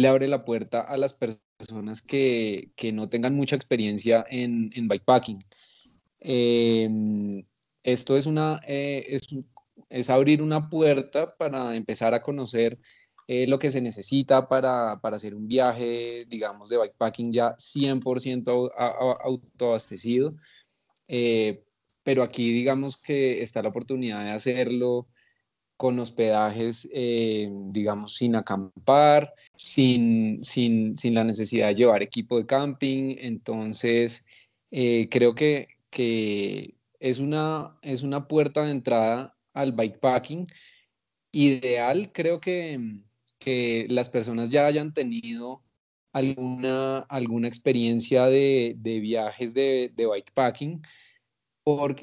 le 0.00 0.08
abre 0.08 0.28
la 0.28 0.44
puerta 0.44 0.80
a 0.80 0.96
las 0.96 1.12
personas 1.14 2.02
que, 2.02 2.72
que 2.76 2.92
no 2.92 3.08
tengan 3.08 3.34
mucha 3.34 3.56
experiencia 3.56 4.24
en, 4.28 4.70
en 4.74 4.88
bikepacking. 4.88 5.38
Eh, 6.20 6.88
esto 7.82 8.16
es, 8.16 8.26
una, 8.26 8.60
eh, 8.66 9.04
es, 9.08 9.28
es 9.88 10.10
abrir 10.10 10.42
una 10.42 10.68
puerta 10.68 11.36
para 11.36 11.76
empezar 11.76 12.14
a 12.14 12.22
conocer 12.22 12.78
eh, 13.32 13.46
lo 13.46 13.60
que 13.60 13.70
se 13.70 13.80
necesita 13.80 14.48
para, 14.48 15.00
para, 15.00 15.14
hacer 15.16 15.36
un 15.36 15.46
viaje, 15.46 16.26
digamos, 16.28 16.68
de 16.68 16.78
bikepacking 16.78 17.32
ya 17.32 17.54
100% 17.56 18.72
autoabastecido. 19.22 20.34
Eh, 21.06 21.62
pero 22.02 22.22
aquí 22.22 22.50
digamos 22.52 22.96
que 22.96 23.40
está 23.42 23.62
la 23.62 23.68
oportunidad 23.68 24.24
de 24.24 24.30
hacerlo 24.30 25.06
con 25.80 25.98
hospedajes, 25.98 26.86
eh, 26.92 27.48
digamos, 27.70 28.14
sin 28.16 28.36
acampar, 28.36 29.32
sin, 29.56 30.44
sin, 30.44 30.94
sin, 30.94 31.14
la 31.14 31.24
necesidad 31.24 31.68
de 31.68 31.74
llevar 31.74 32.02
equipo 32.02 32.36
de 32.36 32.44
camping. 32.44 33.16
Entonces, 33.18 34.26
creo 34.70 35.34
que, 35.34 35.68
que 35.88 36.74
es, 36.98 37.18
una, 37.18 37.78
es 37.80 38.02
una 38.02 38.28
puerta 38.28 38.62
de 38.64 38.72
entrada 38.72 39.34
al 39.54 39.72
bikepacking 39.72 40.46
ideal, 41.32 42.12
creo 42.12 42.40
que, 42.40 42.78
que 43.38 43.86
las 43.88 44.10
personas 44.10 44.50
ya 44.50 44.66
hayan 44.66 44.92
tenido 44.92 45.62
alguna, 46.12 46.98
alguna 47.08 47.48
experiencia 47.48 48.26
de, 48.26 48.74
de 48.78 49.00
viajes 49.00 49.54
de, 49.54 49.92
de, 49.94 50.06
bikepacking, 50.06 50.82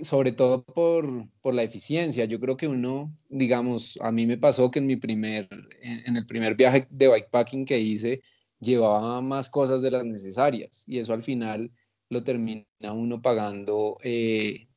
sobre 0.03 0.31
todo 0.31 0.63
por, 0.63 1.27
por, 1.41 1.53
la 1.53 1.63
eficiencia. 1.63 2.25
Yo 2.25 2.39
creo 2.39 2.57
que 2.57 2.67
uno, 2.67 3.13
digamos, 3.29 3.97
a 4.01 4.11
mí 4.11 4.25
me 4.25 4.37
pasó 4.37 4.69
que 4.71 4.79
en 4.79 4.87
mi 4.87 4.95
primer, 4.95 5.47
en, 5.81 6.15
el 6.15 6.25
primer 6.25 6.55
viaje 6.55 6.87
de 6.89 7.07
bikepacking 7.07 7.65
que 7.65 7.79
hice, 7.79 8.21
llevaba 8.59 9.21
más 9.21 9.49
cosas 9.49 9.81
de 9.81 9.91
las 9.91 10.05
necesarias 10.05 10.83
y 10.87 10.99
eso 10.99 11.13
al 11.13 11.23
final 11.23 11.71
lo 12.09 12.23
termina 12.23 12.65
uno 12.93 13.21
pagando 13.21 13.97
eh, 14.03 14.67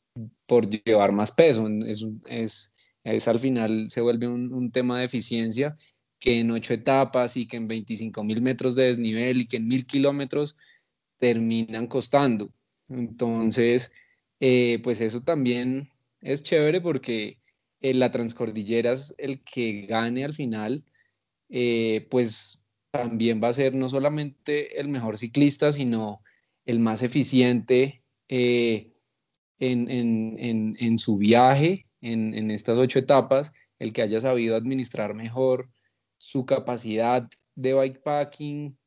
por 0.46 0.68
llevar 0.68 1.12
más 1.12 1.32
peso. 1.32 1.68
Es, 1.86 2.06
es, 2.26 2.72
es, 3.04 3.28
al 3.28 3.38
final 3.38 3.88
se 3.90 4.00
vuelve 4.00 4.28
un, 4.28 4.52
un, 4.52 4.70
tema 4.70 4.98
de 4.98 5.06
eficiencia 5.06 5.76
que 6.18 6.40
en 6.40 6.50
ocho 6.50 6.74
etapas 6.74 7.36
y 7.36 7.46
que 7.46 7.56
en 7.56 7.68
25 7.68 8.24
mil 8.24 8.42
metros 8.42 8.74
de 8.74 8.84
desnivel 8.84 9.42
y 9.42 9.46
que 9.46 9.56
en 9.56 9.68
mil 9.68 9.86
kilómetros 9.86 10.56
terminan 11.18 11.86
costando. 11.86 12.52
Entonces, 12.88 13.92
eh, 14.40 14.80
pues 14.82 15.02
eso 15.02 15.20
también 15.20 15.90
es 16.22 16.42
chévere 16.42 16.80
porque 16.80 17.38
en 17.82 17.98
la 17.98 18.10
transcordillera 18.10 18.92
es 18.92 19.14
el 19.18 19.42
que 19.44 19.86
gane 19.86 20.24
al 20.24 20.34
final, 20.34 20.84
eh, 21.50 22.06
pues 22.10 22.64
también 22.90 23.40
va 23.42 23.48
a 23.48 23.52
ser 23.52 23.74
no 23.74 23.88
solamente 23.88 24.80
el 24.80 24.88
mejor 24.88 25.18
ciclista, 25.18 25.72
sino 25.72 26.22
el 26.64 26.80
más 26.80 27.02
eficiente 27.02 28.02
eh, 28.28 28.92
en, 29.58 30.98
su 30.98 31.18
viaje, 31.18 31.86
en, 32.00 32.50
estas 32.50 32.78
ocho 32.78 32.98
etapas, 32.98 33.52
el 33.78 33.92
que 33.92 34.02
haya 34.02 34.20
sabido 34.20 34.56
administrar 34.56 35.14
mejor 35.14 35.70
su 36.18 36.46
capacidad 36.46 37.28
de 37.54 37.74
bikepacking, 37.74 38.78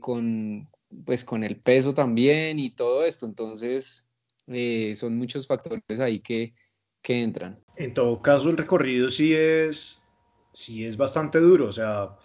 con, 0.00 0.68
pues 1.04 1.24
con 1.24 1.44
el 1.44 1.56
peso 1.56 1.94
también 1.94 2.58
y 2.58 2.70
todo 2.70 3.04
esto. 3.04 3.26
Entonces, 3.26 4.06
eh, 4.46 4.94
son 4.96 5.16
muchos 5.16 5.46
factores 5.46 6.00
ahí 6.00 6.20
que, 6.20 6.54
que, 7.02 7.22
entran. 7.22 7.58
En 7.76 7.94
todo 7.94 8.20
caso, 8.20 8.50
el 8.50 8.56
recorrido 8.56 9.08
sí 9.08 9.34
es, 9.34 10.06
sí 10.52 10.84
es 10.84 10.96
bastante 10.96 11.38
duro. 11.38 11.68
O 11.68 11.72
sea, 11.72 12.16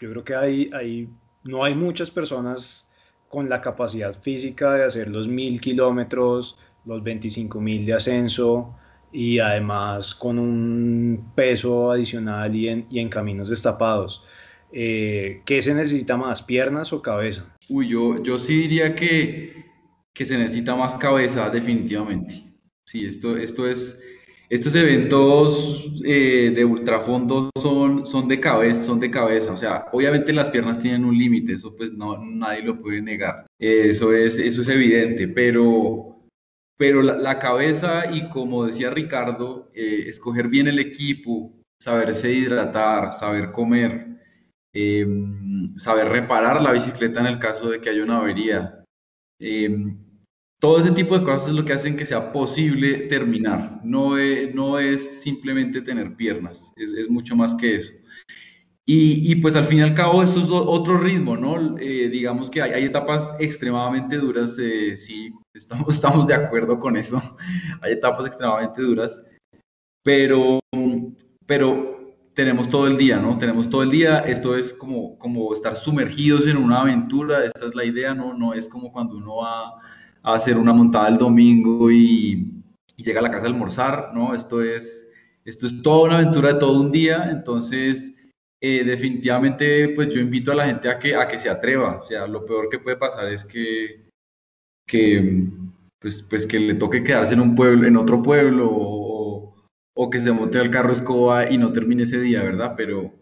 yo 0.00 0.10
creo 0.10 0.24
que 0.24 0.34
hay, 0.34 0.70
hay, 0.72 1.08
no 1.44 1.64
hay 1.64 1.74
muchas 1.74 2.10
personas 2.10 2.90
con 3.28 3.48
la 3.48 3.60
capacidad 3.60 4.18
física 4.20 4.74
de 4.74 4.84
hacer 4.84 5.08
los 5.08 5.26
mil 5.26 5.60
kilómetros, 5.60 6.56
los 6.84 7.02
25 7.02 7.60
mil 7.60 7.84
de 7.86 7.94
ascenso 7.94 8.74
y 9.12 9.38
además 9.38 10.14
con 10.14 10.38
un 10.38 11.32
peso 11.34 11.90
adicional 11.90 12.54
y 12.54 12.68
en, 12.68 12.86
y 12.90 12.98
en 13.00 13.08
caminos 13.08 13.48
destapados. 13.48 14.24
Eh, 14.72 15.42
¿Qué 15.44 15.62
se 15.62 15.72
necesita 15.72 16.16
más, 16.16 16.42
piernas 16.42 16.92
o 16.92 17.00
cabeza? 17.00 17.53
Uy, 17.68 17.88
yo, 17.88 18.22
yo 18.22 18.38
sí 18.38 18.62
diría 18.62 18.94
que, 18.94 19.64
que 20.12 20.26
se 20.26 20.36
necesita 20.36 20.76
más 20.76 20.94
cabeza, 20.96 21.48
definitivamente. 21.48 22.44
Sí, 22.86 23.06
esto, 23.06 23.36
esto 23.36 23.66
es, 23.66 23.98
estos 24.50 24.74
eventos 24.74 25.90
eh, 26.04 26.52
de 26.54 26.64
ultrafondo 26.64 27.50
son, 27.58 28.06
son 28.06 28.28
de 28.28 28.38
cabeza, 28.38 28.82
son 28.82 29.00
de 29.00 29.10
cabeza. 29.10 29.52
O 29.52 29.56
sea, 29.56 29.86
obviamente 29.92 30.32
las 30.32 30.50
piernas 30.50 30.78
tienen 30.78 31.04
un 31.04 31.16
límite, 31.16 31.54
eso 31.54 31.74
pues 31.74 31.92
no, 31.92 32.18
nadie 32.18 32.62
lo 32.62 32.80
puede 32.80 33.00
negar. 33.00 33.46
eso, 33.58 34.12
es, 34.12 34.38
eso 34.38 34.62
es 34.62 34.68
evidente, 34.68 35.28
pero, 35.28 36.28
pero 36.76 37.02
la, 37.02 37.38
cabeza 37.38 38.04
y 38.12 38.28
como 38.28 38.66
decía 38.66 38.90
Ricardo, 38.90 39.70
eh, 39.74 40.04
escoger 40.08 40.48
bien 40.48 40.68
el 40.68 40.78
equipo, 40.78 41.52
saberse 41.80 42.30
hidratar, 42.30 43.12
saber 43.14 43.50
comer, 43.50 44.13
Em, 44.76 45.78
saber 45.78 46.08
reparar 46.08 46.60
la 46.60 46.72
bicicleta 46.72 47.20
en 47.20 47.26
el 47.26 47.38
caso 47.38 47.70
de 47.70 47.80
que 47.80 47.90
haya 47.90 48.02
una 48.02 48.18
avería. 48.18 48.84
Em, 49.40 49.96
todo 50.60 50.80
ese 50.80 50.90
tipo 50.90 51.16
de 51.16 51.24
cosas 51.24 51.48
es 51.48 51.54
lo 51.54 51.64
que 51.64 51.74
hacen 51.74 51.96
que 51.96 52.04
sea 52.04 52.32
posible 52.32 53.06
terminar. 53.08 53.80
No 53.84 54.18
es, 54.18 54.52
no 54.52 54.80
es 54.80 55.22
simplemente 55.22 55.80
tener 55.80 56.16
piernas, 56.16 56.72
es, 56.76 56.92
es 56.92 57.08
mucho 57.08 57.36
más 57.36 57.54
que 57.54 57.76
eso. 57.76 57.92
Y, 58.86 59.30
y, 59.30 59.36
pues 59.36 59.54
al 59.56 59.64
fin 59.64 59.78
y 59.78 59.82
al 59.82 59.94
cabo 59.94 60.22
esto 60.22 60.40
es 60.40 60.48
otro 60.50 60.98
ritmo, 60.98 61.36
¿no? 61.36 61.78
Eh, 61.78 62.08
digamos 62.10 62.50
que 62.50 62.60
hay, 62.60 62.72
hay, 62.72 62.84
etapas 62.84 63.34
extremadamente 63.38 64.18
duras, 64.18 64.58
eh, 64.58 64.96
sí, 64.96 65.30
estamos, 65.54 65.88
estamos 65.94 66.26
de 66.26 66.34
acuerdo 66.34 66.78
con 66.78 66.96
eso, 66.96 67.22
hay 67.80 67.92
etapas 67.92 68.26
extremadamente 68.26 68.82
duras, 68.82 69.22
pero, 70.02 70.60
pero 71.46 71.93
tenemos 72.34 72.68
todo 72.68 72.86
el 72.86 72.96
día, 72.96 73.18
¿no? 73.18 73.38
Tenemos 73.38 73.70
todo 73.70 73.82
el 73.82 73.90
día, 73.90 74.18
esto 74.20 74.56
es 74.56 74.74
como, 74.74 75.16
como 75.18 75.52
estar 75.52 75.76
sumergidos 75.76 76.46
en 76.46 76.56
una 76.56 76.80
aventura, 76.80 77.44
esta 77.44 77.66
es 77.66 77.74
la 77.74 77.84
idea, 77.84 78.12
¿no? 78.12 78.34
No 78.34 78.52
es 78.52 78.68
como 78.68 78.92
cuando 78.92 79.16
uno 79.16 79.36
va 79.36 79.80
a 80.22 80.34
hacer 80.34 80.58
una 80.58 80.72
montada 80.72 81.08
el 81.08 81.18
domingo 81.18 81.90
y, 81.90 82.50
llega 82.96 83.18
a 83.18 83.22
la 83.22 83.30
casa 83.30 83.46
a 83.46 83.48
almorzar, 83.48 84.10
¿no? 84.14 84.34
Esto 84.34 84.62
es, 84.62 85.06
esto 85.44 85.66
es 85.66 85.82
toda 85.82 86.04
una 86.04 86.18
aventura 86.18 86.52
de 86.52 86.60
todo 86.60 86.80
un 86.80 86.92
día, 86.92 87.28
entonces 87.30 88.12
eh, 88.60 88.84
definitivamente 88.84 89.88
pues 89.90 90.08
yo 90.14 90.20
invito 90.20 90.52
a 90.52 90.54
la 90.54 90.66
gente 90.66 90.88
a 90.88 90.98
que, 90.98 91.14
a 91.16 91.26
que 91.26 91.38
se 91.38 91.50
atreva, 91.50 91.98
o 91.98 92.04
sea, 92.04 92.26
lo 92.26 92.44
peor 92.46 92.68
que 92.68 92.78
puede 92.78 92.96
pasar 92.96 93.32
es 93.32 93.44
que, 93.44 94.08
que 94.86 95.48
pues, 96.00 96.22
pues 96.22 96.46
que 96.46 96.60
le 96.60 96.74
toque 96.74 97.02
quedarse 97.02 97.34
en 97.34 97.40
un 97.40 97.54
pueblo, 97.54 97.86
en 97.86 97.96
otro 97.96 98.22
pueblo 98.22 99.03
o 99.94 100.10
que 100.10 100.20
se 100.20 100.32
monte 100.32 100.58
al 100.58 100.70
carro 100.70 100.92
escoba 100.92 101.50
y 101.50 101.56
no 101.56 101.72
termine 101.72 102.02
ese 102.02 102.20
día, 102.20 102.42
¿verdad? 102.42 102.74
Pero, 102.76 103.14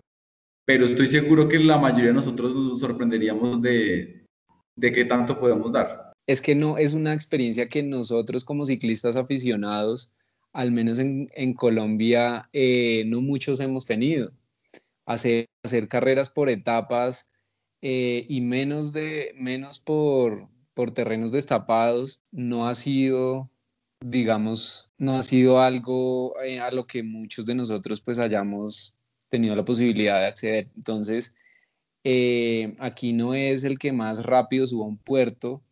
pero 0.67 0.87
estoy 0.87 1.07
seguro 1.07 1.49
que 1.49 1.59
la 1.59 1.79
mayoría 1.79 2.09
de 2.09 2.15
nosotros 2.15 2.55
nos 2.55 2.81
sorprenderíamos 2.81 3.61
de, 3.61 4.25
de 4.77 4.93
qué 4.93 5.05
tanto 5.05 5.39
podemos 5.39 5.71
dar. 5.73 6.13
Es 6.27 6.41
que 6.41 6.55
no, 6.55 6.79
es 6.79 6.95
una 6.95 7.13
experiencia 7.13 7.69
que 7.69 7.83
nosotros 7.83 8.45
como 8.45 8.65
ciclistas 8.65 9.17
aficionados, 9.17 10.13
al 10.53 10.73
menos 10.73 10.99
en, 10.99 11.29
en 11.35 11.55
Colombia, 11.55 12.49
eh, 12.53 13.05
no 13.07 13.21
muchos 13.21 13.61
hemos 13.61 13.87
tenido. 13.87 14.33
Hacer, 15.05 15.47
hacer 15.65 15.89
carreras 15.89 16.31
por 16.31 16.49
etapas 16.49 17.29
eh, 17.83 18.25
y 18.29 18.41
menos, 18.41 18.93
de, 18.93 19.35
menos 19.37 19.81
por, 19.81 20.49
por 20.75 20.93
terrenos 20.93 21.33
destapados 21.33 22.21
no 22.31 22.69
ha 22.69 22.75
sido 22.77 23.51
digamos, 24.05 24.91
no 24.99 25.17
ha 25.17 25.23
sido 25.23 25.61
algo 25.61 26.35
eh, 26.43 26.61
a 26.61 26.71
lo 26.71 26.87
que 26.87 27.03
muchos 27.03 27.47
de 27.47 27.55
nosotros 27.55 28.01
pues 28.01 28.19
hayamos 28.19 28.95
tenido 29.29 29.57
la 29.57 29.65
posibilidad 29.65 30.21
de 30.21 30.27
acceder. 30.27 30.69
Entonces, 30.77 31.35
eh, 32.05 32.75
aquí 32.79 33.13
no 33.13 33.35
es 33.35 33.65
el 33.65 33.79
que 33.79 33.93
más 33.93 34.25
rápido 34.25 34.67
suba 34.67 34.87
un 34.87 34.99
puerto, 34.99 35.63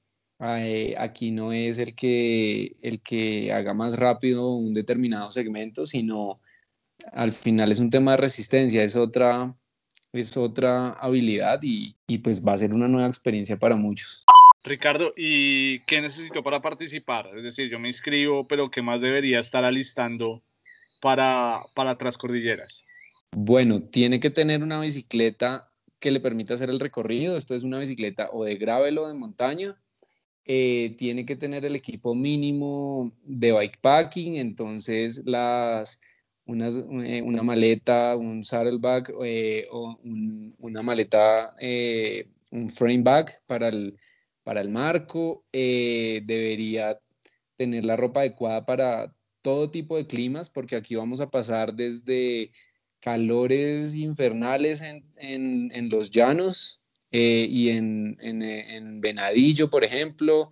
eh, 0.40 0.94
aquí 0.98 1.30
no 1.30 1.52
es 1.52 1.78
el 1.78 1.94
que, 1.94 2.76
el 2.82 3.00
que 3.02 3.52
haga 3.52 3.74
más 3.74 3.98
rápido 3.98 4.54
un 4.54 4.72
determinado 4.72 5.30
segmento, 5.30 5.84
sino 5.84 6.40
al 7.12 7.32
final 7.32 7.72
es 7.72 7.80
un 7.80 7.90
tema 7.90 8.12
de 8.12 8.16
resistencia, 8.18 8.82
es 8.82 8.96
otra, 8.96 9.54
es 10.12 10.36
otra 10.36 10.90
habilidad 10.92 11.60
y, 11.62 11.96
y 12.06 12.18
pues 12.18 12.44
va 12.44 12.54
a 12.54 12.58
ser 12.58 12.72
una 12.72 12.88
nueva 12.88 13.08
experiencia 13.08 13.58
para 13.58 13.76
muchos. 13.76 14.24
Ricardo, 14.62 15.12
¿y 15.16 15.80
qué 15.80 16.00
necesito 16.02 16.42
para 16.42 16.60
participar? 16.60 17.30
Es 17.36 17.44
decir, 17.44 17.70
yo 17.70 17.78
me 17.78 17.88
inscribo, 17.88 18.46
pero 18.46 18.70
¿qué 18.70 18.82
más 18.82 19.00
debería 19.00 19.40
estar 19.40 19.64
alistando 19.64 20.42
para, 21.00 21.62
para 21.74 21.96
Transcordilleras? 21.96 22.84
Bueno, 23.32 23.82
tiene 23.82 24.20
que 24.20 24.28
tener 24.28 24.62
una 24.62 24.80
bicicleta 24.80 25.70
que 25.98 26.10
le 26.10 26.20
permita 26.20 26.54
hacer 26.54 26.68
el 26.68 26.80
recorrido. 26.80 27.36
Esto 27.36 27.54
es 27.54 27.62
una 27.62 27.78
bicicleta 27.78 28.28
o 28.32 28.44
de 28.44 28.56
gravel 28.56 28.98
o 28.98 29.08
de 29.08 29.14
montaña. 29.14 29.80
Eh, 30.44 30.94
tiene 30.98 31.24
que 31.24 31.36
tener 31.36 31.64
el 31.64 31.76
equipo 31.76 32.14
mínimo 32.14 33.12
de 33.22 33.52
bikepacking, 33.52 34.36
entonces 34.36 35.22
las, 35.24 36.00
eh, 36.46 37.22
una 37.22 37.42
maleta, 37.42 38.16
un 38.16 38.42
saddleback 38.42 39.12
eh, 39.24 39.66
o 39.70 39.98
una 40.02 40.82
maleta, 40.82 41.54
un 42.50 42.70
frame 42.70 43.02
bag 43.02 43.32
para 43.46 43.68
el, 43.68 43.96
para 44.44 44.61
el 44.61 44.68
marco, 44.70 45.44
eh, 45.53 46.22
debería 46.24 46.98
tener 47.57 47.85
la 47.85 47.96
ropa 47.96 48.20
adecuada 48.20 48.64
para 48.64 49.14
todo 49.42 49.70
tipo 49.70 49.96
de 49.96 50.07
climas, 50.07 50.50
porque 50.50 50.76
aquí 50.76 50.94
vamos 50.94 51.20
a 51.20 51.31
pasar 51.31 51.74
desde 51.74 52.53
calores 53.00 53.94
infernales 53.94 54.83
en, 54.83 55.88
los 55.90 56.11
llanos 56.11 56.81
eh, 57.11 57.46
y 57.48 57.70
en, 57.70 58.16
en, 58.20 59.00
Venadillo, 59.00 59.70
por 59.70 59.85
ejemplo, 59.85 60.50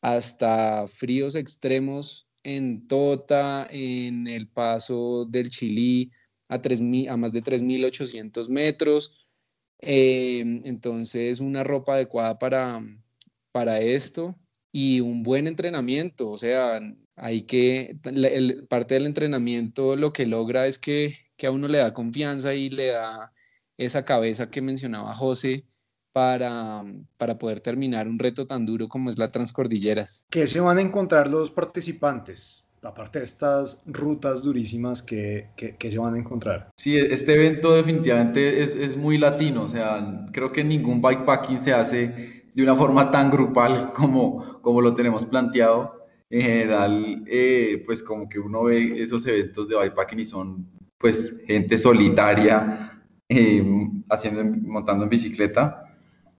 hasta 0.00 0.86
fríos 0.88 1.34
extremos 1.36 2.28
en 2.42 2.86
Tota, 2.86 3.66
en 3.70 4.26
el 4.26 4.48
paso 4.48 5.24
del 5.24 5.50
Chilí 5.50 6.10
a, 6.48 6.54
a 6.56 7.16
más 7.16 7.32
de 7.32 7.42
3.800 7.42 8.48
metros. 8.48 9.28
Eh, 9.80 10.40
entonces, 10.64 11.40
una 11.40 11.64
ropa 11.64 11.94
adecuada 11.94 12.38
para, 12.38 12.80
para 13.56 13.80
esto 13.80 14.36
y 14.70 15.00
un 15.00 15.22
buen 15.22 15.46
entrenamiento. 15.46 16.28
O 16.28 16.36
sea, 16.36 16.78
hay 17.16 17.40
que, 17.40 17.96
el, 18.04 18.66
parte 18.68 18.92
del 18.92 19.06
entrenamiento 19.06 19.96
lo 19.96 20.12
que 20.12 20.26
logra 20.26 20.66
es 20.66 20.78
que, 20.78 21.16
que, 21.38 21.46
a 21.46 21.50
uno 21.50 21.66
le 21.66 21.78
da 21.78 21.94
confianza 21.94 22.52
y 22.52 22.68
le 22.68 22.88
da 22.88 23.32
esa 23.78 24.04
cabeza 24.04 24.50
que 24.50 24.60
mencionaba 24.60 25.14
José 25.14 25.64
para, 26.12 26.84
para 27.16 27.38
poder 27.38 27.62
terminar 27.62 28.08
un 28.08 28.18
reto 28.18 28.46
tan 28.46 28.66
duro 28.66 28.88
como 28.88 29.08
es 29.08 29.16
la 29.16 29.32
Transcordilleras. 29.32 30.26
¿Qué 30.28 30.46
se 30.46 30.60
van 30.60 30.76
a 30.76 30.82
encontrar 30.82 31.30
los 31.30 31.50
participantes? 31.50 32.62
aparte 32.82 33.18
de 33.18 33.24
estas 33.24 33.82
rutas 33.84 34.44
durísimas 34.44 35.02
que, 35.02 35.48
que, 35.56 35.90
se 35.90 35.98
van 35.98 36.14
a 36.14 36.18
encontrar. 36.18 36.70
Sí, 36.76 36.96
este 36.96 37.34
evento 37.34 37.74
definitivamente 37.74 38.62
es, 38.62 38.76
es, 38.76 38.96
muy 38.96 39.18
latino, 39.18 39.64
o 39.64 39.68
sea, 39.68 40.28
creo 40.30 40.52
que 40.52 40.62
ningún 40.62 41.02
bikepacking 41.02 41.58
se 41.58 41.72
hace 41.72 42.35
de 42.56 42.62
una 42.62 42.74
forma 42.74 43.10
tan 43.10 43.30
grupal 43.30 43.92
como, 43.92 44.60
como 44.62 44.80
lo 44.80 44.94
tenemos 44.94 45.26
planteado. 45.26 45.92
En 46.30 46.40
general, 46.40 47.22
eh, 47.26 47.82
pues 47.86 48.02
como 48.02 48.28
que 48.28 48.40
uno 48.40 48.64
ve 48.64 49.00
esos 49.00 49.24
eventos 49.26 49.68
de 49.68 49.76
bikepacking 49.76 50.20
y 50.20 50.24
son 50.24 50.66
pues 50.98 51.36
gente 51.46 51.76
solitaria 51.76 52.98
eh, 53.28 53.62
haciendo, 54.08 54.42
montando 54.44 55.04
en 55.04 55.10
bikicleta. 55.10 55.82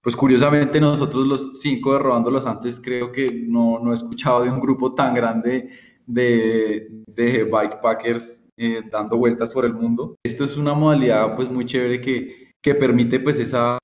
Pues 0.01 0.15
curiosamente 0.15 0.81
nosotros 0.81 1.27
los 1.27 1.61
cinco 1.61 1.93
de 1.93 1.99
Rodándolos 1.99 2.47
antes 2.47 2.79
creo 2.79 3.11
que 3.11 3.45
no, 3.47 3.79
no 3.79 3.91
he 3.91 3.95
escuchado 3.95 4.43
de 4.43 4.49
un 4.49 4.59
grupo 4.59 4.93
tan 4.93 5.13
grande 5.13 5.69
de, 6.05 6.87
de 7.05 7.43
bikepackers 7.43 8.43
eh, 8.57 8.81
dando 8.91 9.17
vueltas 9.17 9.53
por 9.53 9.65
el 9.65 9.73
mundo. 9.73 10.15
Esto 10.23 10.45
es 10.45 10.57
una 10.57 10.73
modalidad 10.73 11.35
pues 11.35 11.47
muy 11.49 11.65
chévere 11.65 12.01
que, 12.01 12.46
que 12.67 12.75
permite 12.75 13.21
pues 13.21 13.39
esa, 13.39 13.79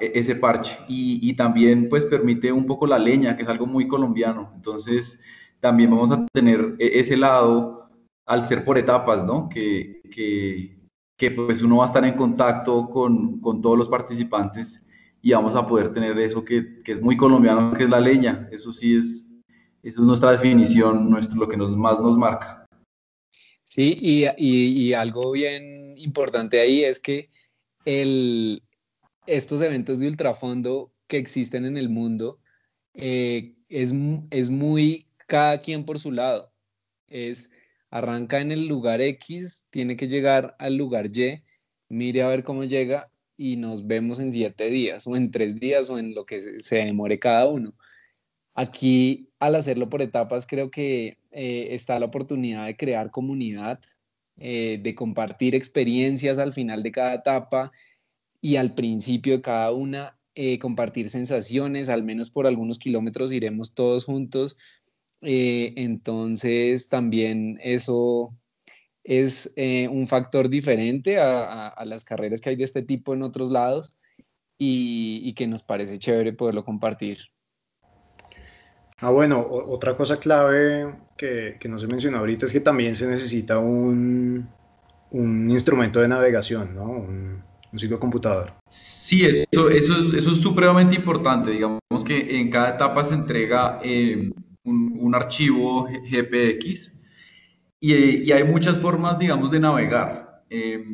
e, 0.00 0.12
ese 0.14 0.34
parche 0.36 0.78
y, 0.88 1.18
y, 1.28 1.34
también 1.34 1.90
pues 1.90 2.06
permite 2.06 2.50
un 2.50 2.64
poco 2.64 2.86
la 2.86 2.98
leña, 2.98 3.36
que 3.36 3.42
es 3.42 3.48
algo 3.48 3.66
muy 3.66 3.86
colombiano. 3.86 4.50
Entonces 4.54 5.20
también 5.60 5.90
vamos 5.90 6.10
a 6.10 6.26
tener 6.32 6.74
e, 6.78 6.98
ese 6.98 7.18
lado 7.18 7.90
al 8.24 8.46
ser 8.46 8.64
por 8.64 8.78
etapas, 8.78 9.22
¿no? 9.22 9.50
Que, 9.50 10.00
que, 10.10 10.78
que 11.18 11.30
pues 11.30 11.60
uno 11.60 11.76
va 11.76 11.84
a 11.84 11.86
estar 11.88 12.06
en 12.06 12.14
contacto 12.14 12.88
con, 12.88 13.38
con, 13.40 13.60
todos 13.60 13.76
los 13.76 13.88
participantes 13.90 14.80
y 15.20 15.32
vamos 15.32 15.54
a 15.54 15.66
poder 15.66 15.92
tener 15.92 16.18
eso 16.18 16.42
que, 16.42 16.80
que 16.82 16.92
es 16.92 17.02
muy 17.02 17.18
colombiano, 17.18 17.74
que 17.74 17.84
es 17.84 17.90
la 17.90 18.00
leña. 18.00 18.48
Eso 18.50 18.72
sí 18.72 18.96
es, 18.96 19.28
eso 19.82 20.00
es 20.00 20.06
nuestra 20.06 20.30
definición, 20.30 21.10
nuestro, 21.10 21.38
lo 21.38 21.48
que 21.48 21.58
nos, 21.58 21.76
más 21.76 22.00
nos 22.00 22.16
marca. 22.16 22.64
Sí, 23.64 23.98
y, 24.00 24.26
y, 24.38 24.94
algo 24.94 25.32
bien 25.32 25.96
importante 25.98 26.60
ahí 26.60 26.84
es 26.84 26.98
que 26.98 27.28
estos 27.84 29.62
eventos 29.62 29.98
de 29.98 30.08
ultrafondo 30.08 30.92
que 31.06 31.18
existen 31.18 31.64
en 31.64 31.76
el 31.76 31.88
mundo 31.88 32.40
eh, 32.94 33.54
es, 33.68 33.92
es 34.30 34.50
muy 34.50 35.06
cada 35.26 35.60
quien 35.60 35.84
por 35.84 35.98
su 35.98 36.12
lado. 36.12 36.52
Es 37.08 37.50
arranca 37.90 38.40
en 38.40 38.50
el 38.50 38.66
lugar 38.66 39.00
X, 39.02 39.66
tiene 39.70 39.96
que 39.96 40.08
llegar 40.08 40.56
al 40.58 40.76
lugar 40.76 41.10
Y, 41.16 41.42
mire 41.88 42.22
a 42.22 42.28
ver 42.28 42.42
cómo 42.42 42.64
llega 42.64 43.10
y 43.36 43.56
nos 43.56 43.86
vemos 43.86 44.18
en 44.18 44.32
siete 44.32 44.70
días 44.70 45.06
o 45.06 45.14
en 45.14 45.30
tres 45.30 45.60
días 45.60 45.90
o 45.90 45.98
en 45.98 46.14
lo 46.14 46.24
que 46.24 46.40
se 46.40 46.76
demore 46.76 47.18
cada 47.18 47.48
uno. 47.48 47.74
Aquí, 48.54 49.28
al 49.38 49.56
hacerlo 49.56 49.88
por 49.88 50.00
etapas, 50.00 50.46
creo 50.46 50.70
que 50.70 51.18
eh, 51.32 51.68
está 51.70 51.98
la 51.98 52.06
oportunidad 52.06 52.66
de 52.66 52.76
crear 52.76 53.10
comunidad, 53.10 53.80
eh, 54.38 54.80
de 54.82 54.94
compartir 54.94 55.54
experiencias 55.54 56.38
al 56.38 56.52
final 56.52 56.82
de 56.82 56.92
cada 56.92 57.14
etapa 57.14 57.72
y 58.40 58.56
al 58.56 58.74
principio 58.74 59.36
de 59.36 59.42
cada 59.42 59.72
una, 59.72 60.18
eh, 60.34 60.58
compartir 60.58 61.10
sensaciones, 61.10 61.88
al 61.88 62.02
menos 62.02 62.30
por 62.30 62.46
algunos 62.46 62.78
kilómetros 62.78 63.32
iremos 63.32 63.74
todos 63.74 64.04
juntos. 64.04 64.56
entonces, 65.20 66.88
también 66.88 67.58
eso 67.62 68.36
es 69.04 69.52
un 69.90 70.06
factor 70.06 70.48
diferente 70.48 71.18
a, 71.18 71.84
las 71.86 72.04
carreras 72.04 72.40
que 72.40 72.50
hay 72.50 72.56
de 72.56 72.64
este 72.64 72.82
tipo 72.82 73.14
en 73.14 73.22
otros 73.22 73.50
lados 73.50 73.96
y 74.58 75.32
que 75.34 75.46
nos 75.46 75.62
parece 75.62 75.98
chévere 75.98 76.32
poderlo 76.32 76.64
compartir. 76.64 77.18
Ah, 79.02 79.10
bueno, 79.10 79.44
otra 79.50 79.96
cosa 79.96 80.18
clave 80.18 80.94
que, 81.16 81.56
que, 81.58 81.68
no 81.68 81.76
se 81.76 81.88
mencionó 81.88 82.18
ahorita 82.18 82.46
es 82.46 82.52
que 82.52 82.60
también 82.60 82.94
se 82.94 83.04
necesita 83.08 83.58
un, 83.58 84.48
un 85.10 85.50
instrumento 85.50 86.00
de 86.00 86.06
navegación, 86.06 86.76
¿no? 86.76 86.84
Un, 86.84 87.42
un 87.72 87.78
ciclocomputador. 87.80 88.54
Sí, 88.68 89.24
eso, 89.24 89.68
eso, 89.70 89.98
es, 89.98 90.14
eso 90.14 90.30
es 90.30 90.38
supremamente 90.38 90.94
importante. 90.94 91.50
Digamos 91.50 91.80
que 92.06 92.38
en 92.38 92.48
cada 92.48 92.76
etapa 92.76 93.02
se 93.02 93.14
entrega 93.14 93.80
eh, 93.82 94.30
un, 94.62 94.96
un, 95.00 95.14
archivo 95.16 95.86
GPX 95.86 96.92
y, 97.80 98.28
y, 98.28 98.30
hay 98.30 98.44
muchas 98.44 98.78
formas, 98.78 99.18
digamos, 99.18 99.50
de 99.50 99.58
navegar. 99.58 100.44
Eh, 100.48 100.84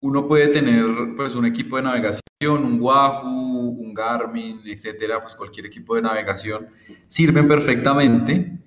uno 0.00 0.28
puede 0.28 0.46
tener 0.48 0.84
pues 1.16 1.34
un 1.34 1.44
equipo 1.44 1.74
de 1.76 1.82
navegación, 1.82 2.64
un 2.64 2.80
Wahoo, 2.80 3.47
un 3.68 3.94
Garmin, 3.94 4.60
etcétera, 4.64 5.20
pues 5.20 5.34
cualquier 5.34 5.66
equipo 5.66 5.94
de 5.94 6.02
navegación 6.02 6.68
sirven 7.08 7.48
perfectamente. 7.48 8.58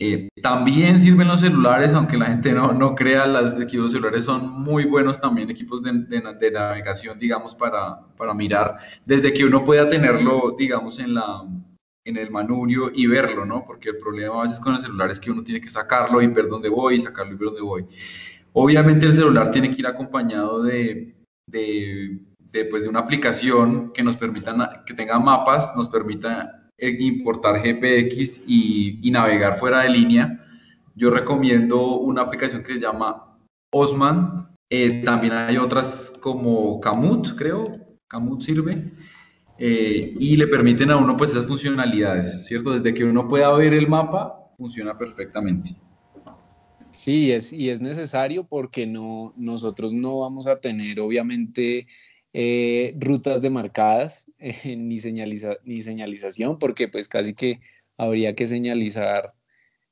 Eh, 0.00 0.28
también 0.42 0.98
sirven 0.98 1.28
los 1.28 1.40
celulares, 1.40 1.94
aunque 1.94 2.16
la 2.16 2.26
gente 2.26 2.52
no, 2.52 2.72
no 2.72 2.96
crea, 2.96 3.26
los 3.26 3.58
equipos 3.60 3.92
celulares 3.92 4.24
son 4.24 4.50
muy 4.50 4.84
buenos 4.84 5.20
también, 5.20 5.48
equipos 5.50 5.82
de, 5.82 5.92
de, 6.08 6.50
navegación, 6.50 7.18
digamos, 7.18 7.54
para, 7.54 8.00
para, 8.16 8.34
mirar, 8.34 8.76
desde 9.06 9.32
que 9.32 9.44
uno 9.44 9.64
pueda 9.64 9.88
tenerlo, 9.88 10.56
digamos, 10.58 10.98
en, 10.98 11.14
la, 11.14 11.44
en 12.04 12.16
el 12.16 12.30
manubrio 12.30 12.90
y 12.92 13.06
verlo, 13.06 13.46
¿no? 13.46 13.64
Porque 13.64 13.90
el 13.90 13.98
problema 13.98 14.40
a 14.40 14.42
veces 14.42 14.58
con 14.58 14.74
el 14.74 14.80
celular 14.80 15.10
es 15.10 15.20
que 15.20 15.30
uno 15.30 15.44
tiene 15.44 15.60
que 15.60 15.70
sacarlo 15.70 16.20
y 16.20 16.26
ver 16.26 16.48
dónde 16.48 16.68
voy, 16.68 17.00
sacarlo 17.00 17.32
y 17.32 17.36
ver 17.36 17.46
dónde 17.46 17.62
voy. 17.62 17.86
Obviamente 18.52 19.06
el 19.06 19.14
celular 19.14 19.52
tiene 19.52 19.70
que 19.70 19.80
ir 19.80 19.86
acompañado 19.86 20.62
de, 20.62 21.14
de, 21.50 22.18
de, 22.54 22.64
pues, 22.66 22.84
de 22.84 22.88
una 22.88 23.00
aplicación 23.00 23.92
que 23.92 24.04
nos 24.04 24.16
permita, 24.16 24.84
que 24.86 24.94
tenga 24.94 25.18
mapas, 25.18 25.74
nos 25.74 25.88
permita 25.88 26.70
eh, 26.78 26.96
importar 27.00 27.60
GPX 27.60 28.42
y, 28.46 29.00
y, 29.02 29.10
navegar 29.10 29.58
fuera 29.58 29.82
de 29.82 29.90
línea. 29.90 30.40
Yo 30.94 31.10
recomiendo 31.10 31.98
una 31.98 32.22
aplicación 32.22 32.62
que 32.62 32.74
se 32.74 32.80
llama 32.80 33.36
Osman. 33.72 34.48
Eh, 34.70 35.02
también 35.04 35.32
hay 35.32 35.56
otras 35.56 36.12
como 36.20 36.80
Kamut, 36.80 37.34
creo. 37.36 37.72
Kamut 38.06 38.42
sirve. 38.42 38.92
Eh, 39.58 40.14
y 40.18 40.36
le 40.36 40.46
permiten 40.46 40.92
a 40.92 40.96
uno 40.96 41.16
pues 41.16 41.30
esas 41.30 41.46
funcionalidades, 41.46 42.46
¿cierto? 42.46 42.70
Desde 42.70 42.94
que 42.94 43.04
uno 43.04 43.28
pueda 43.28 43.52
ver 43.52 43.74
el 43.74 43.88
mapa, 43.88 44.52
funciona 44.56 44.96
perfectamente. 44.96 45.76
Sí, 46.92 47.32
es, 47.32 47.52
y 47.52 47.70
es 47.70 47.80
necesario 47.80 48.44
porque 48.44 48.86
no, 48.86 49.32
nosotros 49.36 49.92
no 49.92 50.20
vamos 50.20 50.46
a 50.46 50.60
tener, 50.60 51.00
obviamente, 51.00 51.88
eh, 52.34 52.94
rutas 52.98 53.40
demarcadas 53.40 54.30
eh, 54.38 54.76
ni, 54.76 54.98
señaliza, 54.98 55.56
ni 55.64 55.80
señalización, 55.80 56.58
porque 56.58 56.88
pues 56.88 57.08
casi 57.08 57.32
que 57.32 57.60
habría 57.96 58.34
que 58.34 58.46
señalizar, 58.46 59.32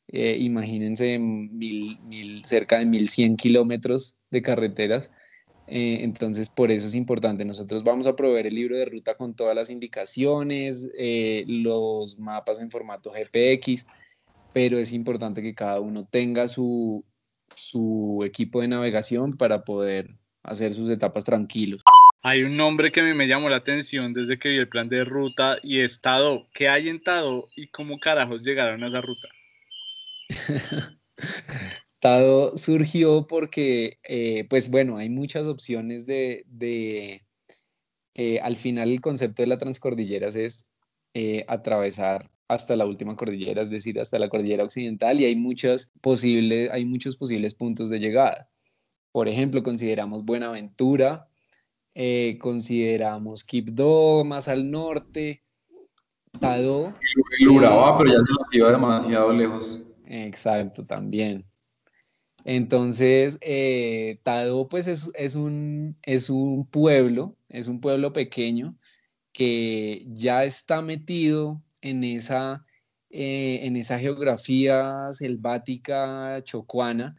eh, 0.09 0.37
imagínense, 0.39 1.19
mil, 1.19 2.43
cerca 2.45 2.79
de 2.79 2.85
1100 2.85 3.37
kilómetros 3.37 4.19
de 4.31 4.43
carreteras. 4.43 5.11
entonces, 5.67 6.51
por 6.51 6.71
eso 6.71 6.87
es 6.87 6.95
importante. 6.95 7.45
Nosotros 7.47 7.83
vamos 7.85 8.07
a 8.07 8.17
proveer 8.17 8.47
el 8.47 8.55
libro 8.57 8.77
de 8.77 8.85
ruta 8.85 9.15
con 9.15 9.35
todas 9.35 9.57
las 9.57 9.71
indicaciones, 9.71 10.91
los 11.47 12.19
mapas 12.19 12.61
en 12.61 12.71
formato 12.71 13.11
GPX 13.13 13.87
pero 14.53 14.79
es 14.79 14.93
importante 14.93 15.43
que 15.43 15.55
cada 15.55 15.81
uno 15.81 16.07
tenga 16.07 16.47
su, 16.47 17.05
su 17.55 18.23
equipo 18.25 18.61
de 18.61 18.69
navegación 18.69 19.33
para 19.33 19.65
poder 19.65 20.15
hacer 20.43 20.75
sus 20.75 20.91
etapas 20.91 21.25
tranquilos. 21.25 21.82
Hay 22.25 22.45
un 22.45 22.57
nombre 22.57 22.93
que 22.93 23.01
a 23.01 23.05
mí 23.05 23.15
me 23.15 23.27
llamó 23.27 23.49
la 23.49 23.57
atención 23.57 24.13
desde 24.13 24.39
que 24.39 24.51
vi 24.51 24.57
el 24.57 24.69
plan 24.69 24.89
de 24.89 25.05
ruta 25.05 25.59
y 25.63 25.81
he 25.81 25.85
estado. 25.85 26.49
¿Qué 26.55 26.69
hay 26.69 26.89
en 26.89 27.03
Tado 27.03 27.49
y 27.57 27.67
cómo 27.69 27.99
carajos 27.99 28.45
llegaron 28.45 28.85
a 28.85 28.89
esa 28.89 29.01
ruta? 29.01 29.29
Tado 31.99 32.57
surgió 32.57 33.27
porque, 33.27 33.99
eh, 34.05 34.45
pues 34.49 34.71
bueno, 34.71 34.99
hay 34.99 35.09
muchas 35.09 35.49
opciones 35.49 36.07
de, 36.07 36.45
de 36.47 37.25
eh, 38.15 38.39
al 38.41 38.57
final 38.57 38.91
el 38.91 39.01
concepto 39.01 39.43
de 39.43 39.49
la 39.49 39.59
transcordilleras 39.59 40.37
es 40.37 40.69
eh, 41.15 41.45
atravesar 41.49 42.31
hasta 42.49 42.77
la 42.77 42.87
última 42.87 43.17
cordillera, 43.17 43.63
es 43.63 43.71
decir, 43.71 43.99
hasta 43.99 44.19
la 44.19 44.29
cordillera 44.29 44.65
occidental, 44.65 45.21
y 45.21 45.25
hay, 45.25 45.37
muchas 45.37 45.91
posibles, 46.01 46.71
hay 46.71 46.85
muchos 46.85 47.17
posibles 47.17 47.55
puntos 47.55 47.89
de 47.89 47.99
llegada. 47.99 48.51
Por 49.11 49.29
ejemplo, 49.29 49.63
consideramos 49.63 50.25
Buenaventura, 50.25 51.29
eh, 51.95 52.39
consideramos 52.41 53.45
Quibdó 53.45 54.25
más 54.25 54.49
al 54.49 54.71
norte, 54.71 55.43
Tadó. 56.41 56.95
Y 57.39 57.47
Urabá, 57.47 57.99
pero 57.99 58.13
ya 58.13 58.25
se 58.25 58.33
nos 58.33 58.55
iba 58.55 58.71
demasiado 58.71 59.33
lejos. 59.33 59.83
Exacto, 60.07 60.85
también. 60.85 61.45
Entonces, 62.45 63.39
eh, 63.41 64.19
Tadó 64.23 64.69
pues 64.69 64.89
es, 64.89 65.11
es, 65.15 65.35
un, 65.35 65.97
es 66.03 66.31
un 66.31 66.67
pueblo, 66.67 67.37
es 67.49 67.69
un 67.69 67.81
pueblo 67.81 68.13
pequeño 68.13 68.77
que 69.33 70.05
ya 70.09 70.45
está 70.45 70.83
metido 70.83 71.63
en 71.81 72.05
esa, 72.05 72.65
eh, 73.11 73.61
en 73.63 73.77
esa 73.77 73.99
geografía 73.99 75.13
selvática 75.13 76.43
chocuana 76.45 77.17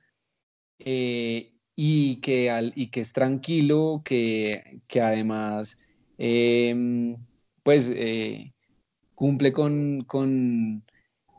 eh, 0.79 1.52
y, 1.75 2.17
que 2.17 2.71
y 2.75 2.87
que 2.87 3.01
es 3.01 3.13
tranquilo, 3.13 4.01
que, 4.03 4.81
que 4.87 5.01
además 5.01 5.79
em, 6.17 7.17
pues 7.63 7.91
eh, 7.93 8.53
cumple 9.15 9.53
con, 9.53 10.01
con, 10.01 10.83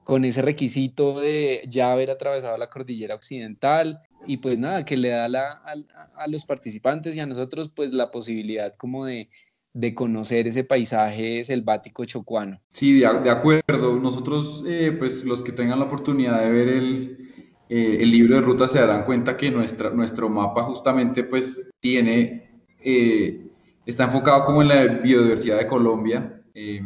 con, 0.04 0.24
ese 0.24 0.42
requisito 0.42 1.20
de 1.20 1.62
ya 1.68 1.92
haber 1.92 2.10
atravesado 2.10 2.58
la 2.58 2.70
cordillera 2.70 3.14
occidental 3.14 4.00
y 4.26 4.38
pues 4.38 4.58
nada, 4.58 4.84
que 4.84 4.96
le 4.96 5.10
da 5.10 5.26
a, 5.26 5.74
a, 6.16 6.28
los 6.28 6.44
participantes 6.44 7.14
y 7.14 7.20
a 7.20 7.26
nosotros 7.26 7.70
pues 7.74 7.92
la 7.92 8.10
posibilidad 8.10 8.72
como 8.74 9.04
de, 9.04 9.28
de 9.74 9.94
conocer 9.94 10.48
ese 10.48 10.64
paisaje 10.64 11.44
selvático 11.44 12.04
chocuano. 12.04 12.60
Sí, 12.72 13.00
de, 13.00 13.20
de 13.22 13.30
acuerdo. 13.30 13.98
Nosotros, 13.98 14.64
eh, 14.66 14.94
pues 14.98 15.24
los 15.24 15.42
que 15.42 15.52
tengan 15.52 15.78
la 15.80 15.84
oportunidad 15.84 16.40
de 16.42 16.50
ver 16.50 16.68
el, 16.68 17.33
eh, 17.76 17.98
el 18.00 18.12
libro 18.12 18.36
de 18.36 18.40
ruta 18.40 18.68
se 18.68 18.78
darán 18.78 19.04
cuenta 19.04 19.36
que 19.36 19.50
nuestra, 19.50 19.90
nuestro 19.90 20.28
mapa 20.28 20.62
justamente 20.62 21.24
pues 21.24 21.72
tiene, 21.80 22.62
eh, 22.78 23.48
está 23.84 24.04
enfocado 24.04 24.44
como 24.44 24.62
en 24.62 24.68
la 24.68 24.84
biodiversidad 24.84 25.58
de 25.58 25.66
Colombia 25.66 26.40
eh, 26.54 26.82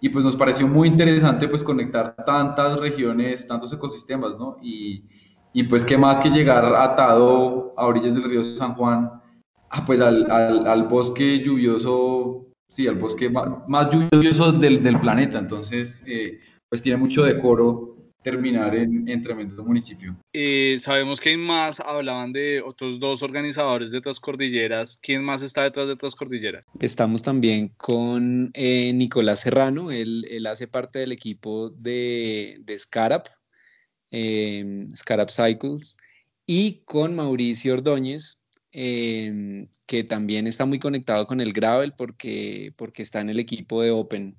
y 0.00 0.08
pues 0.08 0.24
nos 0.24 0.34
pareció 0.34 0.66
muy 0.66 0.88
interesante 0.88 1.48
pues 1.48 1.62
conectar 1.62 2.16
tantas 2.24 2.80
regiones, 2.80 3.46
tantos 3.46 3.74
ecosistemas, 3.74 4.38
¿no? 4.38 4.56
Y, 4.62 5.04
y 5.52 5.64
pues 5.64 5.84
qué 5.84 5.98
más 5.98 6.18
que 6.18 6.30
llegar 6.30 6.64
atado 6.76 7.74
a 7.76 7.84
orillas 7.84 8.14
del 8.14 8.24
río 8.24 8.42
San 8.42 8.72
Juan, 8.72 9.10
ah, 9.68 9.84
pues 9.84 10.00
al, 10.00 10.30
al, 10.30 10.84
bosque 10.84 11.40
lluvioso, 11.40 12.46
sí, 12.70 12.88
al 12.88 12.96
bosque 12.96 13.28
más, 13.28 13.50
más 13.68 13.90
lluvioso 13.90 14.50
del, 14.50 14.82
del, 14.82 14.98
planeta, 14.98 15.38
entonces 15.38 16.02
pues 16.70 16.80
tiene 16.80 16.96
mucho 16.96 17.22
decoro 17.22 17.91
terminar 18.22 18.74
en, 18.74 19.08
en 19.08 19.22
tremendo 19.22 19.64
municipio. 19.64 20.16
Eh, 20.32 20.76
sabemos 20.80 21.20
que 21.20 21.30
hay 21.30 21.36
más, 21.36 21.80
hablaban 21.80 22.32
de 22.32 22.62
otros 22.62 22.98
dos 23.00 23.22
organizadores 23.22 23.90
de 23.90 24.00
Transcordilleras. 24.00 24.98
¿Quién 25.02 25.24
más 25.24 25.42
está 25.42 25.64
detrás 25.64 25.88
de 25.88 25.96
Transcordilleras? 25.96 26.64
Estamos 26.80 27.22
también 27.22 27.68
con 27.76 28.50
eh, 28.54 28.92
Nicolás 28.92 29.40
Serrano, 29.40 29.90
él, 29.90 30.26
él, 30.30 30.46
hace 30.46 30.68
parte 30.68 30.98
del 30.98 31.12
equipo 31.12 31.70
de, 31.70 32.58
de 32.60 32.78
Scarab, 32.78 33.24
eh, 34.10 34.86
Scarab 34.94 35.30
Cycles, 35.30 35.96
y 36.46 36.82
con 36.84 37.14
Mauricio 37.14 37.74
Ordóñez, 37.74 38.42
eh, 38.72 39.68
que 39.86 40.02
también 40.04 40.46
está 40.46 40.64
muy 40.64 40.78
conectado 40.78 41.26
con 41.26 41.40
el 41.40 41.52
gravel 41.52 41.92
porque, 41.92 42.72
porque 42.76 43.02
está 43.02 43.20
en 43.20 43.28
el 43.28 43.38
equipo 43.38 43.82
de 43.82 43.90
Open 43.90 44.36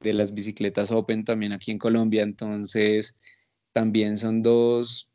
de 0.00 0.12
las 0.12 0.34
bicicletas 0.34 0.90
Open 0.90 1.24
también 1.24 1.52
aquí 1.52 1.70
en 1.70 1.78
Colombia. 1.78 2.22
Entonces, 2.22 3.16
también 3.72 4.16
son 4.16 4.42
dos, 4.42 5.10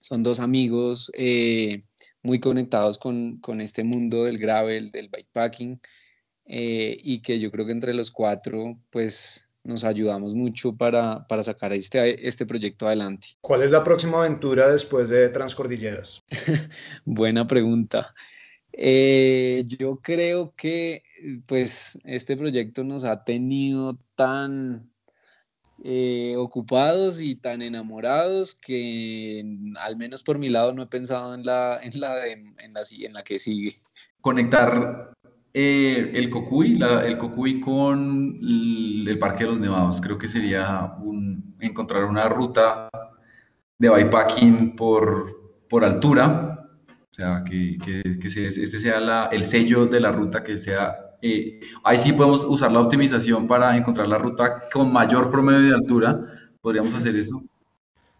son 0.00 0.22
dos 0.22 0.40
amigos 0.40 1.10
eh, 1.14 1.84
muy 2.22 2.40
conectados 2.40 2.98
con, 2.98 3.38
con, 3.38 3.60
este 3.60 3.84
mundo 3.84 4.24
del 4.24 4.38
gravel, 4.38 4.90
del 4.90 5.08
bikepacking, 5.08 5.80
eh, 6.46 6.96
y 7.00 7.20
que 7.20 7.38
yo 7.40 7.50
creo 7.50 7.66
que 7.66 7.72
entre 7.72 7.94
los 7.94 8.10
cuatro, 8.10 8.78
pues 8.90 9.48
nos 9.62 9.82
ayudamos 9.82 10.34
mucho 10.34 10.76
para, 10.76 11.26
para, 11.26 11.42
sacar 11.42 11.72
este, 11.72 12.28
este 12.28 12.44
proyecto 12.44 12.86
adelante. 12.86 13.28
¿Cuál 13.40 13.62
es 13.62 13.70
la 13.70 13.82
próxima 13.82 14.18
aventura 14.18 14.70
después 14.70 15.08
de 15.08 15.30
Transcordilleras? 15.30 16.22
Buena 17.06 17.46
pregunta. 17.46 18.14
Eh, 18.76 19.64
yo 19.66 20.00
creo 20.00 20.52
que 20.56 21.04
pues 21.46 22.00
este 22.04 22.36
proyecto 22.36 22.82
nos 22.82 23.04
ha 23.04 23.22
tenido 23.22 23.96
tan 24.16 24.90
eh, 25.84 26.34
ocupados 26.36 27.20
y 27.20 27.36
tan 27.36 27.62
enamorados 27.62 28.54
que 28.54 29.44
al 29.78 29.96
menos 29.96 30.24
por 30.24 30.38
mi 30.38 30.48
lado 30.48 30.74
no 30.74 30.82
he 30.82 30.86
pensado 30.86 31.34
en 31.34 31.46
la, 31.46 31.78
en 31.82 32.00
la, 32.00 32.26
en 32.26 32.54
la, 32.72 32.80
en 33.00 33.12
la 33.12 33.22
que 33.22 33.38
sigue. 33.38 33.74
Conectar 34.20 35.12
eh, 35.52 36.10
el 36.12 36.28
Cocuy, 36.28 36.80
el 37.04 37.16
Cocuy 37.16 37.60
con 37.60 38.40
el 38.42 39.18
Parque 39.20 39.44
de 39.44 39.50
los 39.50 39.60
Nevados. 39.60 40.00
Creo 40.00 40.18
que 40.18 40.26
sería 40.26 40.96
encontrar 41.60 42.06
una 42.06 42.28
ruta 42.28 42.88
de 43.78 43.88
bikepacking 43.88 44.74
por, 44.74 45.64
por 45.68 45.84
altura 45.84 46.53
o 47.14 47.16
sea, 47.16 47.44
que, 47.48 47.78
que, 47.78 48.18
que 48.18 48.26
ese 48.26 48.80
sea 48.80 48.98
la, 48.98 49.28
el 49.30 49.44
sello 49.44 49.86
de 49.86 50.00
la 50.00 50.10
ruta, 50.10 50.42
que 50.42 50.58
sea... 50.58 50.96
Eh, 51.22 51.60
ahí 51.84 51.96
sí 51.96 52.12
podemos 52.12 52.44
usar 52.44 52.72
la 52.72 52.80
optimización 52.80 53.46
para 53.46 53.76
encontrar 53.76 54.08
la 54.08 54.18
ruta 54.18 54.56
con 54.72 54.92
mayor 54.92 55.30
promedio 55.30 55.60
de 55.60 55.74
altura. 55.76 56.20
Podríamos 56.60 56.92
hacer 56.92 57.14
eso. 57.14 57.40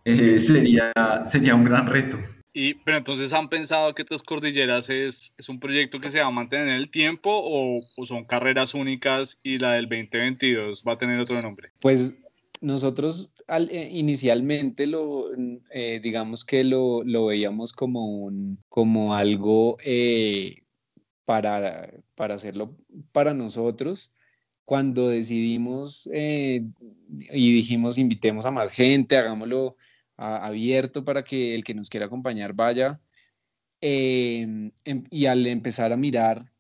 Eh, 0.05 0.39
sería, 0.39 0.93
sería 1.27 1.57
un 1.57 1.65
gran 1.65 1.89
reto. 1.89 2.19
Y, 2.53 2.75
pero 2.75 2.97
entonces 2.99 3.33
han 3.33 3.49
pensado 3.49 3.93
que 3.97 4.05
Tres 4.05 4.23
Cordilleras 4.23 4.89
es, 4.89 5.33
es 5.37 5.49
un 5.49 5.59
proyecto 5.59 5.99
que 5.99 6.13
se 6.13 6.21
va 6.21 6.29
a 6.29 6.31
mantener 6.31 6.69
en 6.69 6.75
el 6.75 6.89
tiempo 6.89 7.31
o, 7.33 7.83
o, 7.97 8.07
son 8.07 8.25
carreras 8.25 8.75
únicas 8.75 9.41
y 9.43 9.59
la 9.59 9.73
del 9.73 9.89
2022 9.89 10.85
va 10.87 10.93
a 10.93 10.97
tener 10.97 11.19
otro 11.19 11.43
nombre? 11.43 11.73
Pues 11.81 12.15
nosotros 12.61 13.29
al, 13.47 13.71
eh, 13.71 13.89
inicialmente 13.93 14.87
lo, 14.87 15.27
eh, 15.71 16.01
digamos 16.03 16.45
que 16.45 16.65
lo, 16.65 17.03
lo, 17.05 17.27
veíamos 17.27 17.73
como, 17.73 18.07
un, 18.07 18.59
como 18.69 19.15
algo 19.15 19.77
eh, 19.85 20.63
para, 21.25 21.91
para 22.15 22.35
hacerlo 22.35 22.77
para 23.13 23.35
nosotros. 23.35 24.13
Cuando 24.65 25.09
decidimos 25.09 26.09
y 26.11 26.63
dijimos 27.53 27.99
invitemos 27.99 28.47
a 28.47 28.51
más 28.51 28.73
gente, 28.73 29.19
hagámoslo 29.19 29.77
abierto 30.17 31.05
para 31.05 31.23
que 31.23 31.55
el 31.55 31.65
que 31.65 31.75
nos 31.75 31.91
quiera 31.91 32.07
acompañar 32.07 32.55
vaya. 32.55 33.01
Em, 33.87 34.73
em, 34.87 35.05
y 35.11 35.27
al 35.27 35.47
empezar 35.47 35.93
a 35.93 35.97
mirar 35.99 36.51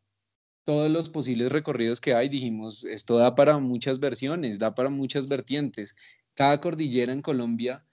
todos 0.64 0.90
los 0.90 1.08
posibles 1.08 1.50
recorridos 1.52 2.00
que 2.00 2.14
hay, 2.14 2.28
dijimos, 2.28 2.84
esto 2.84 3.16
da 3.16 3.34
para 3.34 3.58
muchas 3.58 3.98
versiones, 4.00 4.58
da 4.58 4.74
para 4.74 4.90
muchas 4.90 5.26
vertientes. 5.28 5.96
Cada 6.34 6.60
cordillera 6.60 7.12
en 7.12 7.22
Colombia 7.22 7.84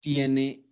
tiene 0.00 0.64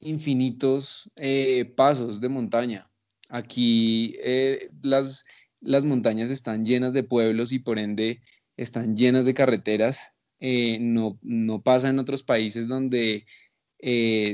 infinitos 0.00 1.10
eh, 1.16 1.64
pasos 1.76 2.20
de 2.20 2.28
montaña. 2.28 2.90
Aquí 3.28 4.16
eh, 4.22 4.70
las, 4.82 5.24
las 5.60 5.84
montañas 5.84 6.30
están 6.30 6.64
llenas 6.64 6.92
de 6.92 7.02
pueblos 7.02 7.52
y 7.52 7.58
por 7.58 7.78
ende 7.78 8.20
están 8.56 8.96
llenas 8.96 9.24
de 9.24 9.34
carreteras. 9.34 10.12
Eh, 10.40 10.78
no, 10.80 11.18
no 11.22 11.62
pasa 11.62 11.88
en 11.88 11.98
otros 11.98 12.22
países 12.22 12.66
donde, 12.68 13.26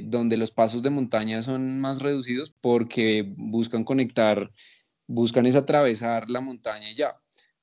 donde 0.04 0.36
los 0.36 0.50
pasos 0.50 0.82
de 0.82 0.90
montaña 0.90 1.42
son 1.42 1.80
más 1.80 2.00
reducidos 2.00 2.50
porque 2.50 3.34
buscan 3.36 3.84
conectar 3.84 4.50
buscan 5.08 5.46
es 5.46 5.56
atravesar 5.56 6.30
la 6.30 6.40
montaña 6.40 6.90
y 6.90 6.94
ya. 6.94 7.16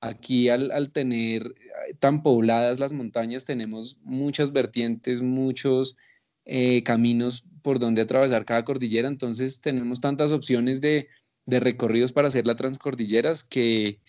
Aquí 0.05 0.49
al, 0.49 0.91
tener 0.91 1.47
eh, 1.47 1.95
tan 1.99 2.21
pobladas 2.21 2.79
las 2.79 2.93
montañas 2.93 3.43
tenemos 3.43 3.97
muchas 4.03 4.51
vertientes, 4.51 5.23
muchos 5.23 5.97
eh, 6.45 6.83
caminos 6.83 7.43
por 7.63 7.79
donde 7.79 8.03
atravesar 8.03 8.45
cada 8.45 8.63
cordillera, 8.63 9.07
entonces 9.07 9.61
tenemos 9.61 9.99
tantas 9.99 10.31
opciones 10.31 10.79
de, 10.79 11.07
recorridos 11.47 12.11
para 12.11 12.27
hacer 12.27 12.45
las 12.45 12.55
transcordilleras 12.55 13.43
que 13.43 13.99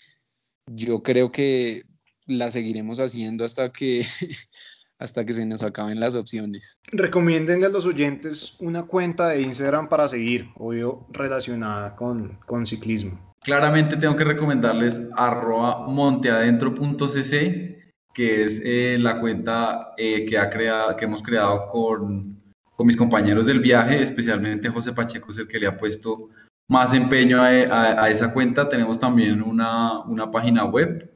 yo 0.67 1.03
creo 1.03 1.33
que 1.33 1.85
la 2.27 2.51
seguiremos 2.51 3.01
haciendo 3.01 3.45
hasta 3.45 3.73
que 3.73 4.05
hasta 4.99 5.25
que 5.25 5.33
se 5.33 5.47
nos 5.47 5.63
acaben 5.63 5.99
las 5.99 6.15
opciones. 6.15 6.81
Recomiéndenle 6.89 7.67
a 7.67 7.71
los 7.71 7.87
oyentes 7.87 8.57
una 8.59 8.83
cuenta 8.85 9.29
de 9.29 9.43
Instagram 9.43 9.89
para 9.89 10.09
seguir, 10.09 10.49
obvio, 10.57 11.07
relacionada 11.11 11.97
con, 11.97 12.39
con 12.47 12.67
ciclismo. 12.67 13.35
Claramente 13.47 13.97
tengo 13.97 14.17
que 14.17 14.25
recomendarles 14.25 15.01
arroba 15.15 15.87
monteadentro.cc, 15.87 17.79
que 18.13 18.43
es 18.43 18.61
eh, 18.65 18.99
la 18.99 19.21
cuenta 19.21 19.93
eh, 19.97 20.27
que, 20.27 20.37
ha 20.37 20.51
creado, 20.51 20.97
que 20.97 21.05
hemos 21.05 21.23
creado 21.23 21.69
con, 21.69 22.43
mis 22.81 22.97
compañeros 22.97 23.47
del 23.47 23.61
viaje, 23.61 24.03
especialmente 24.03 24.69
José 24.69 24.93
Pacheco 24.93 25.31
es 25.31 25.39
el 25.39 25.47
que 25.47 25.61
le 25.61 25.69
ha 25.69 25.79
puesto 25.79 26.29
más 26.67 26.93
empeño 26.93 27.41
a 27.41 28.11
esa 28.11 28.33
cuenta. 28.33 28.69
Tenemos 28.69 28.99
también 28.99 29.41
una, 29.41 30.01
una 30.01 30.29
página 30.29 30.65
web, 30.65 31.15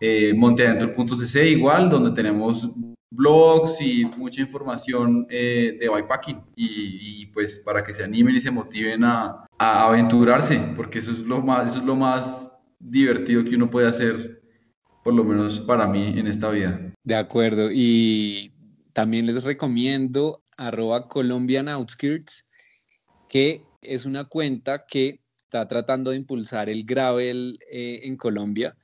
eh, 0.00 0.32
monteadentro.cc 0.34 1.46
igual, 1.46 1.90
donde 1.90 2.12
tenemos 2.12 2.70
blogs 3.10 3.80
y 3.80 4.04
mucha 4.04 4.40
información 4.40 5.26
eh, 5.28 5.76
de 5.78 5.88
bikepacking. 5.88 6.42
Y, 6.56 7.26
pues 7.26 7.60
para 7.60 7.84
que 7.84 7.94
se 7.94 8.04
animen 8.04 8.36
y 8.36 8.40
se 8.40 8.50
motiven 8.50 9.04
a, 9.04 9.46
a, 9.58 9.86
aventurarse, 9.86 10.58
porque 10.76 10.98
eso 10.98 11.12
es, 11.12 11.20
lo 11.20 11.40
más, 11.40 11.70
eso 11.70 11.80
es 11.80 11.86
lo 11.86 11.96
más 11.96 12.50
divertido 12.78 13.44
que 13.44 13.54
uno 13.54 13.70
puede 13.70 13.88
hacer, 13.88 14.42
por 15.04 15.14
lo 15.14 15.24
menos 15.24 15.60
para 15.60 15.86
mí 15.86 16.18
en 16.18 16.26
esta 16.26 16.50
vida. 16.50 16.92
De 17.04 17.14
acuerdo, 17.14 17.70
y 17.72 18.52
también 18.92 19.26
les 19.26 19.44
recomiendo 19.44 20.42
arroba 20.56 21.08
Colombian 21.08 21.68
Outskirts, 21.68 22.48
que 23.28 23.62
es 23.80 24.06
una 24.06 24.24
cuenta 24.24 24.84
que 24.86 25.20
está 25.44 25.66
tratando 25.66 26.10
de 26.10 26.16
impulsar 26.16 26.68
el 26.68 26.84
gravel 26.84 27.58
eh, 27.70 28.00
en 28.04 28.16
Colombia 28.16 28.76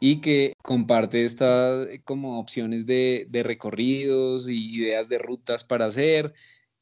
y 0.00 0.20
que 0.20 0.54
comparte 0.62 1.24
estas 1.24 1.88
eh, 1.88 2.00
como 2.04 2.38
opciones 2.38 2.86
de, 2.86 3.26
de, 3.28 3.42
recorridos 3.42 4.48
y 4.48 4.76
ideas 4.76 5.08
de 5.08 5.18
rutas 5.18 5.64
para 5.64 5.86
hacer. 5.86 6.32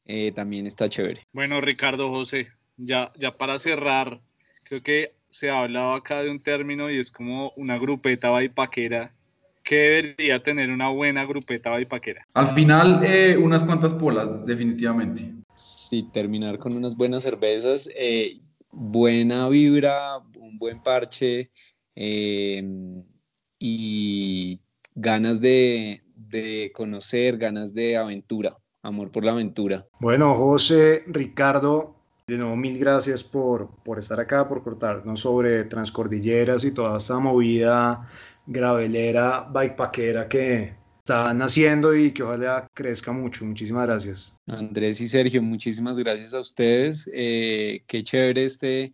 Eh, 0.05 0.31
también 0.33 0.67
está 0.67 0.89
chévere. 0.89 1.21
Bueno, 1.31 1.61
Ricardo 1.61 2.09
José, 2.09 2.49
ya, 2.77 3.11
ya 3.17 3.37
para 3.37 3.59
cerrar, 3.59 4.19
creo 4.65 4.83
que 4.83 5.13
se 5.29 5.49
ha 5.49 5.59
hablado 5.59 5.93
acá 5.93 6.21
de 6.21 6.29
un 6.29 6.41
término 6.41 6.91
y 6.91 6.99
es 6.99 7.09
como 7.09 7.51
una 7.55 7.77
grupeta 7.77 8.29
baipaquera. 8.29 9.13
¿Qué 9.63 9.75
debería 9.75 10.43
tener 10.43 10.69
una 10.69 10.89
buena 10.89 11.25
grupeta 11.25 11.69
baipaquera? 11.69 12.27
Al 12.33 12.49
final, 12.49 13.01
eh, 13.03 13.37
unas 13.37 13.63
cuantas 13.63 13.93
polas, 13.93 14.45
definitivamente. 14.45 15.33
Sí, 15.55 16.09
terminar 16.11 16.59
con 16.59 16.75
unas 16.75 16.97
buenas 16.97 17.23
cervezas, 17.23 17.89
eh, 17.95 18.41
buena 18.71 19.47
vibra, 19.47 20.17
un 20.37 20.57
buen 20.57 20.83
parche 20.83 21.49
em, 21.95 23.03
y 23.59 24.59
ganas 24.95 25.41
de, 25.41 26.01
de 26.15 26.71
conocer, 26.73 27.37
ganas 27.37 27.73
de 27.73 27.97
aventura, 27.97 28.57
amor 28.81 29.11
por 29.11 29.25
la 29.25 29.31
aventura. 29.31 29.85
Bueno, 29.99 30.35
José, 30.35 31.03
Ricardo, 31.07 31.95
de 32.27 32.37
nuevo 32.37 32.55
mil 32.55 32.77
gracias 32.77 33.23
por, 33.23 33.69
por 33.83 33.99
estar 33.99 34.19
acá, 34.19 34.47
por 34.47 34.63
cortarnos 34.63 35.19
sobre 35.19 35.65
transcordilleras 35.65 36.63
y 36.63 36.71
toda 36.71 36.97
esta 36.97 37.19
movida 37.19 38.09
gravelera, 38.45 39.47
bikepackera 39.53 40.27
que 40.27 40.75
está 40.99 41.33
naciendo 41.33 41.95
y 41.95 42.13
que 42.13 42.23
ojalá 42.23 42.67
crezca 42.73 43.11
mucho. 43.11 43.45
Muchísimas 43.45 43.85
gracias. 43.85 44.37
Andrés 44.47 45.01
y 45.01 45.07
Sergio, 45.07 45.41
muchísimas 45.41 45.99
gracias 45.99 46.33
a 46.33 46.39
ustedes. 46.39 47.09
Eh, 47.13 47.83
qué 47.87 48.03
chévere 48.03 48.45
este 48.45 48.93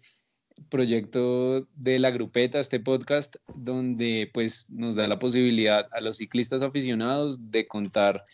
proyecto 0.70 1.68
de 1.76 2.00
la 2.00 2.12
grupeta, 2.12 2.60
este 2.60 2.80
podcast, 2.80 3.36
donde 3.56 4.30
pues 4.34 4.70
nos 4.70 4.96
da 4.96 5.08
la 5.08 5.20
posibilidad 5.20 5.88
a 5.92 6.02
los 6.02 6.18
ciclistas 6.18 6.62
aficionados 6.62 7.52
de 7.52 7.68
contar 7.68 8.26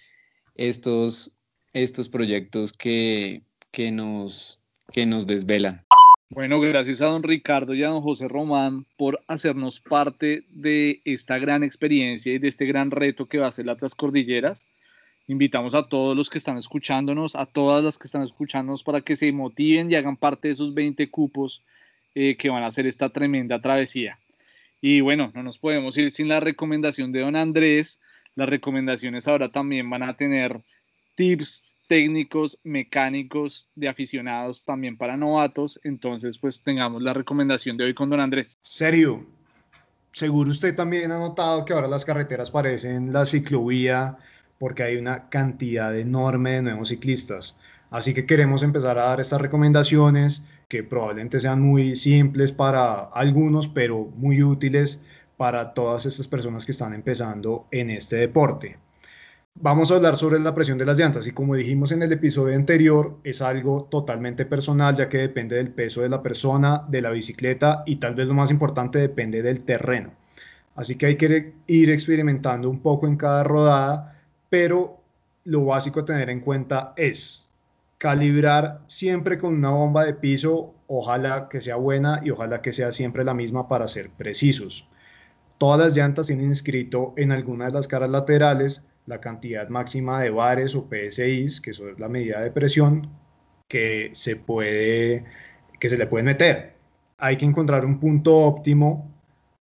estos, 0.56 1.38
estos 1.74 2.10
proyectos 2.10 2.74
que, 2.74 3.44
que, 3.72 3.92
nos, 3.92 4.62
que 4.92 5.06
nos 5.06 5.28
desvelan. 5.28 5.86
Bueno, 6.30 6.60
gracias 6.60 7.02
a 7.02 7.06
don 7.06 7.24
Ricardo 7.24 7.76
y 7.76 7.84
a 7.84 7.90
don 7.90 8.02
José 8.02 8.28
Román 8.28 8.86
por 8.98 9.22
hacernos 9.28 9.80
parte 9.80 10.44
de 10.50 11.02
esta 11.06 11.38
gran 11.38 11.64
experiencia 11.64 12.34
y 12.34 12.40
de 12.40 12.48
este 12.48 12.66
gran 12.66 12.90
reto 12.92 13.28
que 13.28 13.38
va 13.38 13.48
a 13.48 13.52
ser 13.52 13.68
las 13.68 13.96
Cordilleras. 13.96 14.66
Invitamos 15.28 15.76
a 15.76 15.88
todos 15.88 16.18
los 16.18 16.30
que 16.30 16.40
están 16.40 16.58
escuchándonos, 16.58 17.36
a 17.36 17.46
todas 17.46 17.84
las 17.84 17.98
que 17.98 18.08
están 18.08 18.24
escuchándonos 18.24 18.84
para 18.84 19.02
que 19.02 19.16
se 19.16 19.32
motiven 19.32 19.90
y 19.90 19.96
hagan 19.96 20.18
parte 20.18 20.48
de 20.48 20.56
esos 20.56 20.74
20 20.74 21.10
cupos 21.10 21.64
eh, 22.16 22.38
que 22.38 22.50
van 22.50 22.64
a 22.64 22.68
hacer 22.68 22.88
esta 22.88 23.10
tremenda 23.10 23.62
travesía. 23.62 24.18
Y 24.82 25.02
bueno, 25.02 25.32
no 25.36 25.44
nos 25.44 25.58
podemos 25.58 25.98
ir 25.98 26.12
sin 26.12 26.28
la 26.28 26.40
recomendación 26.40 27.12
de 27.12 27.22
don 27.22 27.36
Andrés. 27.36 28.02
Las 28.36 28.50
recomendaciones 28.50 29.28
ahora 29.28 29.50
también 29.50 29.90
van 29.90 30.04
a 30.04 30.16
tener 30.16 30.62
tips 31.16 31.64
técnicos, 31.88 32.58
mecánicos, 32.64 33.70
de 33.76 33.88
aficionados 33.88 34.64
también 34.64 34.98
para 34.98 35.18
novatos. 35.18 35.80
Entonces, 35.84 36.38
pues 36.38 36.62
tengamos 36.62 37.02
la 37.02 37.14
recomendación 37.14 37.78
de 37.78 37.86
hoy 37.86 37.94
con 37.94 38.10
don 38.10 38.20
Andrés. 38.20 38.60
Serio, 38.62 39.26
seguro 40.12 40.52
usted 40.52 40.76
también 40.76 41.12
ha 41.12 41.20
notado 41.20 41.66
que 41.66 41.74
ahora 41.74 41.88
las 41.88 42.06
carreteras 42.06 42.52
parecen 42.52 43.14
la 43.14 43.26
ciclovía 43.26 44.18
porque 44.58 44.84
hay 44.84 44.96
una 44.96 45.30
cantidad 45.30 45.98
enorme 45.98 46.52
de 46.52 46.62
nuevos 46.62 46.90
ciclistas. 46.90 47.58
Así 47.92 48.14
que 48.14 48.26
queremos 48.26 48.64
empezar 48.64 48.98
a 48.98 49.06
dar 49.06 49.20
estas 49.20 49.42
recomendaciones 49.42 50.44
que 50.68 50.84
probablemente 50.84 51.40
sean 51.40 51.62
muy 51.62 51.96
simples 51.96 52.52
para 52.52 53.06
algunos, 53.06 53.68
pero 53.68 54.06
muy 54.16 54.44
útiles 54.44 55.02
para 55.38 55.74
todas 55.74 56.06
estas 56.06 56.28
personas 56.28 56.66
que 56.66 56.72
están 56.72 56.94
empezando 56.94 57.68
en 57.72 57.90
este 57.90 58.16
deporte. 58.18 58.78
Vamos 59.58 59.90
a 59.90 59.96
hablar 59.96 60.18
sobre 60.18 60.38
la 60.40 60.54
presión 60.54 60.78
de 60.78 60.86
las 60.86 60.98
llantas 60.98 61.28
y 61.28 61.32
como 61.32 61.56
dijimos 61.56 61.94
en 61.94 62.04
el 62.04 62.12
episodio 62.12 62.58
anterior, 62.58 63.18
es 63.24 63.42
algo 63.42 63.88
totalmente 63.90 64.46
personal 64.46 64.98
ya 64.98 65.08
que 65.08 65.18
depende 65.18 65.56
del 65.56 65.70
peso 65.70 66.02
de 66.02 66.10
la 66.10 66.22
persona, 66.22 66.84
de 66.90 67.02
la 67.02 67.10
bicicleta 67.10 67.84
y 67.86 67.96
tal 67.96 68.16
vez 68.16 68.28
lo 68.28 68.34
más 68.34 68.52
importante 68.52 69.00
depende 69.00 69.42
del 69.42 69.62
terreno. 69.62 70.12
Así 70.76 70.96
que 70.96 71.06
hay 71.06 71.16
que 71.16 71.54
ir 71.68 71.90
experimentando 71.90 72.70
un 72.70 72.82
poco 72.82 73.08
en 73.08 73.16
cada 73.16 73.46
rodada, 73.46 74.20
pero 74.50 75.00
lo 75.46 75.64
básico 75.64 76.02
a 76.02 76.06
tener 76.06 76.30
en 76.30 76.42
cuenta 76.42 76.94
es 76.98 77.45
calibrar 78.06 78.82
siempre 78.86 79.40
con 79.40 79.56
una 79.56 79.72
bomba 79.72 80.06
de 80.06 80.14
piso, 80.14 80.76
ojalá 80.86 81.50
que 81.50 81.60
sea 81.60 81.78
buena 81.78 82.22
y 82.24 82.30
ojalá 82.30 82.62
que 82.62 82.72
sea 82.72 82.92
siempre 82.92 83.24
la 83.24 83.34
misma 83.34 83.68
para 83.68 83.88
ser 83.88 84.12
precisos. 84.12 84.88
Todas 85.58 85.80
las 85.80 85.98
llantas 85.98 86.28
tienen 86.28 86.46
inscrito 86.46 87.16
en 87.18 87.32
alguna 87.32 87.66
de 87.66 87.72
las 87.72 87.88
caras 87.88 88.12
laterales 88.12 88.84
la 89.08 89.20
cantidad 89.20 89.70
máxima 89.70 90.22
de 90.22 90.30
bares 90.30 90.76
o 90.76 90.88
PSIs, 90.88 91.60
que 91.60 91.72
es 91.72 91.82
la 91.98 92.08
medida 92.08 92.42
de 92.42 92.52
presión 92.52 93.10
que 93.68 94.12
se 94.14 94.36
puede 94.36 95.26
que 95.80 95.90
se 95.90 95.98
le 95.98 96.06
puede 96.06 96.26
meter. 96.26 96.76
Hay 97.18 97.38
que 97.38 97.46
encontrar 97.46 97.86
un 97.86 98.00
punto 98.00 98.38
óptimo 98.38 99.20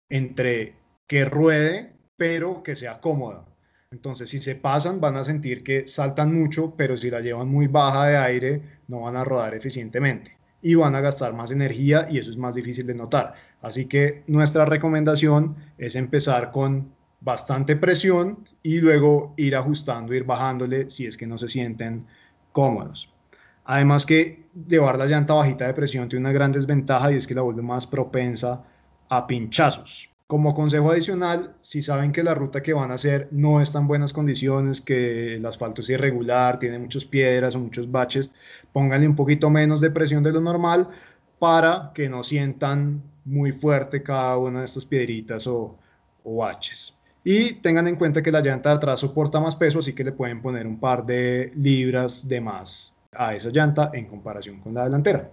entre 0.09 0.75
que 1.05 1.25
ruede, 1.25 1.91
pero 2.15 2.63
que 2.63 2.77
sea 2.77 3.01
cómoda. 3.01 3.43
Entonces, 3.91 4.29
si 4.29 4.39
se 4.39 4.55
pasan, 4.55 5.01
van 5.01 5.17
a 5.17 5.23
sentir 5.23 5.63
que 5.63 5.85
saltan 5.85 6.33
mucho, 6.33 6.73
pero 6.77 6.95
si 6.95 7.09
la 7.09 7.19
llevan 7.19 7.49
muy 7.49 7.67
baja 7.67 8.07
de 8.07 8.17
aire, 8.17 8.61
no 8.87 9.01
van 9.01 9.17
a 9.17 9.25
rodar 9.25 9.53
eficientemente 9.53 10.37
y 10.61 10.75
van 10.75 10.95
a 10.95 11.01
gastar 11.01 11.33
más 11.33 11.51
energía 11.51 12.07
y 12.09 12.17
eso 12.17 12.31
es 12.31 12.37
más 12.37 12.55
difícil 12.55 12.87
de 12.87 12.93
notar. 12.93 13.33
Así 13.61 13.87
que 13.87 14.23
nuestra 14.27 14.63
recomendación 14.63 15.55
es 15.77 15.95
empezar 15.95 16.51
con 16.51 16.93
bastante 17.19 17.75
presión 17.75 18.45
y 18.63 18.79
luego 18.79 19.33
ir 19.37 19.55
ajustando, 19.55 20.13
ir 20.13 20.23
bajándole 20.23 20.89
si 20.89 21.05
es 21.05 21.17
que 21.17 21.27
no 21.27 21.37
se 21.37 21.47
sienten 21.47 22.05
cómodos. 22.51 23.13
Además 23.65 24.05
que 24.05 24.45
llevar 24.67 24.97
la 24.97 25.05
llanta 25.05 25.33
bajita 25.33 25.67
de 25.67 25.73
presión 25.73 26.07
tiene 26.07 26.25
una 26.25 26.33
gran 26.33 26.51
desventaja 26.51 27.11
y 27.11 27.15
es 27.15 27.27
que 27.27 27.35
la 27.35 27.41
vuelve 27.41 27.61
más 27.61 27.85
propensa 27.85 28.63
a 29.09 29.27
pinchazos. 29.27 30.10
Como 30.31 30.55
consejo 30.55 30.89
adicional, 30.89 31.55
si 31.59 31.81
saben 31.81 32.13
que 32.13 32.23
la 32.23 32.33
ruta 32.33 32.63
que 32.63 32.71
van 32.71 32.89
a 32.91 32.93
hacer 32.93 33.27
no 33.31 33.59
está 33.59 33.79
en 33.79 33.87
buenas 33.87 34.13
condiciones, 34.13 34.79
que 34.79 35.35
el 35.35 35.45
asfalto 35.45 35.81
es 35.81 35.89
irregular, 35.89 36.57
tiene 36.57 36.79
muchas 36.79 37.03
piedras 37.03 37.53
o 37.53 37.59
muchos 37.59 37.91
baches, 37.91 38.31
pónganle 38.71 39.09
un 39.09 39.17
poquito 39.17 39.49
menos 39.49 39.81
de 39.81 39.91
presión 39.91 40.23
de 40.23 40.31
lo 40.31 40.39
normal 40.39 40.87
para 41.37 41.91
que 41.93 42.07
no 42.07 42.23
sientan 42.23 43.03
muy 43.25 43.51
fuerte 43.51 44.03
cada 44.03 44.37
una 44.37 44.59
de 44.59 44.65
estas 44.67 44.85
piedritas 44.85 45.47
o, 45.47 45.75
o 46.23 46.37
baches. 46.37 46.97
Y 47.25 47.55
tengan 47.55 47.89
en 47.89 47.97
cuenta 47.97 48.23
que 48.23 48.31
la 48.31 48.39
llanta 48.39 48.69
de 48.69 48.75
atrás 48.75 49.01
soporta 49.01 49.41
más 49.41 49.57
peso, 49.57 49.79
así 49.79 49.91
que 49.91 50.05
le 50.05 50.13
pueden 50.13 50.41
poner 50.41 50.65
un 50.65 50.79
par 50.79 51.05
de 51.05 51.51
libras 51.57 52.25
de 52.29 52.39
más 52.39 52.95
a 53.11 53.35
esa 53.35 53.49
llanta 53.49 53.91
en 53.93 54.05
comparación 54.05 54.61
con 54.61 54.75
la 54.75 54.85
delantera. 54.85 55.29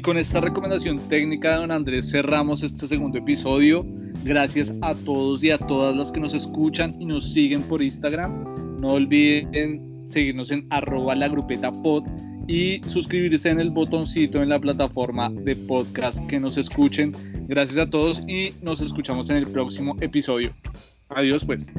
Y 0.00 0.02
con 0.02 0.16
esta 0.16 0.40
recomendación 0.40 0.98
técnica 1.10 1.50
de 1.50 1.56
don 1.56 1.70
Andrés 1.70 2.10
cerramos 2.10 2.62
este 2.62 2.86
segundo 2.86 3.18
episodio. 3.18 3.84
Gracias 4.24 4.72
a 4.80 4.94
todos 4.94 5.44
y 5.44 5.50
a 5.50 5.58
todas 5.58 5.94
las 5.94 6.10
que 6.10 6.20
nos 6.20 6.32
escuchan 6.32 6.96
y 6.98 7.04
nos 7.04 7.34
siguen 7.34 7.60
por 7.64 7.82
Instagram. 7.82 8.78
No 8.80 8.94
olviden 8.94 10.06
seguirnos 10.08 10.52
en 10.52 10.66
arroba 10.70 11.14
y 12.48 12.80
suscribirse 12.86 13.50
en 13.50 13.60
el 13.60 13.68
botoncito 13.68 14.42
en 14.42 14.48
la 14.48 14.58
plataforma 14.58 15.28
de 15.28 15.54
podcast 15.54 16.26
que 16.28 16.40
nos 16.40 16.56
escuchen. 16.56 17.12
Gracias 17.46 17.76
a 17.76 17.90
todos 17.90 18.22
y 18.26 18.54
nos 18.62 18.80
escuchamos 18.80 19.28
en 19.28 19.36
el 19.36 19.48
próximo 19.48 19.94
episodio. 20.00 20.54
Adiós 21.10 21.44
pues. 21.44 21.70